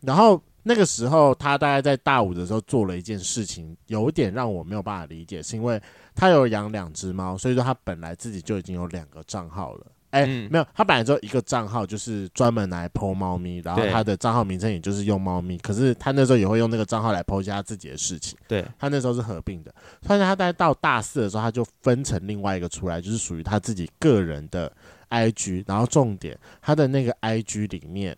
[0.00, 5.80] 然后那个时候他大概在大五的时候做了一件事情，有点让我没有办法理解，是因为
[6.12, 9.86] 他有养两只猫，所以说他本来自己就已经有两个账号了。
[10.14, 15.58] 哎、没有，他本来就一个账号，就是专门来 po 猫咪，然后他的账号名称也就是用猫咪。
[15.58, 18.38] 可是他那时候也会用那个账号来一下他自己的事情。
[18.46, 19.74] 对，他那时候是合并的。
[20.02, 24.72] 但是他在到大四的时候，他就分成另外一个出来，就是属于他自己个人的
[25.10, 25.64] IG。
[25.66, 28.16] 然后重点，他的那个 IG 里面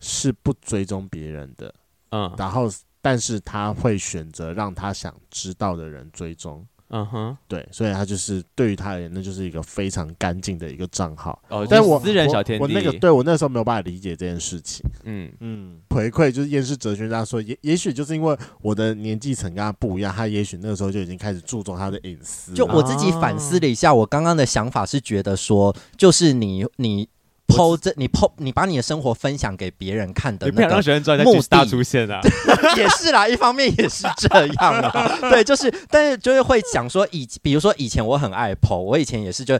[0.00, 1.74] 是不追踪别人的。
[2.10, 2.70] 嗯，然后
[3.02, 6.66] 但是他会选择让他想知道的人追踪。
[6.90, 11.40] 嗯哼，对，所以他就是对于他而言，那就是一个非常干净的一个账号。
[11.48, 14.84] 哦，但我私人小天地，我，我那个对我那时候没有办法理解这件事情。
[15.04, 22.54] 嗯嗯，回馈就是厌世哲学家说，也也许就是因为我的年纪层跟他不一样，他也许那个时候就已经开始注重他的隐私。
[22.54, 27.08] 就我自己反思了一下，我刚刚的想法是觉得说，就是你你。
[27.48, 32.20] PO 这你 PO 你把你的生活分享给别人看的那个目的出现啊，
[32.76, 39.58] 也是啦，一方面也是这样啊，对，就是但是就是会讲说以比如说以前我很爱 PO，我以前也是就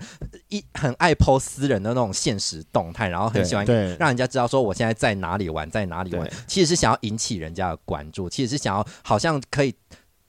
[0.49, 3.65] 一很爱 PO 私人的那种现实动态，然后很喜欢
[3.99, 9.75] 让人家知道说我现在在哪里玩，在哪里玩，其实是想要引起人家的关注，其实是想要好像可以。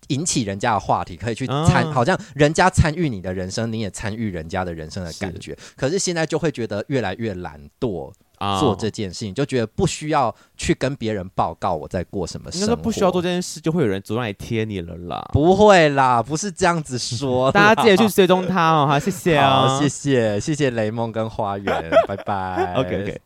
[0.09, 5.51] 引起人家的话题，可以去参，哦、好像人家参与你的人生，你也参与人家的人生的感觉。
[5.53, 8.11] 是可是现在就会觉得越来越懒惰，
[8.59, 12.65] 做这件事情，哦、就觉得不需要去跟别人报告我在过什么生活。
[12.65, 15.29] 应该说不需要做这件事，就会有人主动来贴你了啦。
[15.33, 17.51] 不会啦，不是这样子说。
[17.53, 22.73] 大家记得去追踪他哦，好，谢谢啊、哦，谢谢，谢谢雷梦跟花园，拜拜。
[22.79, 23.21] OK OK。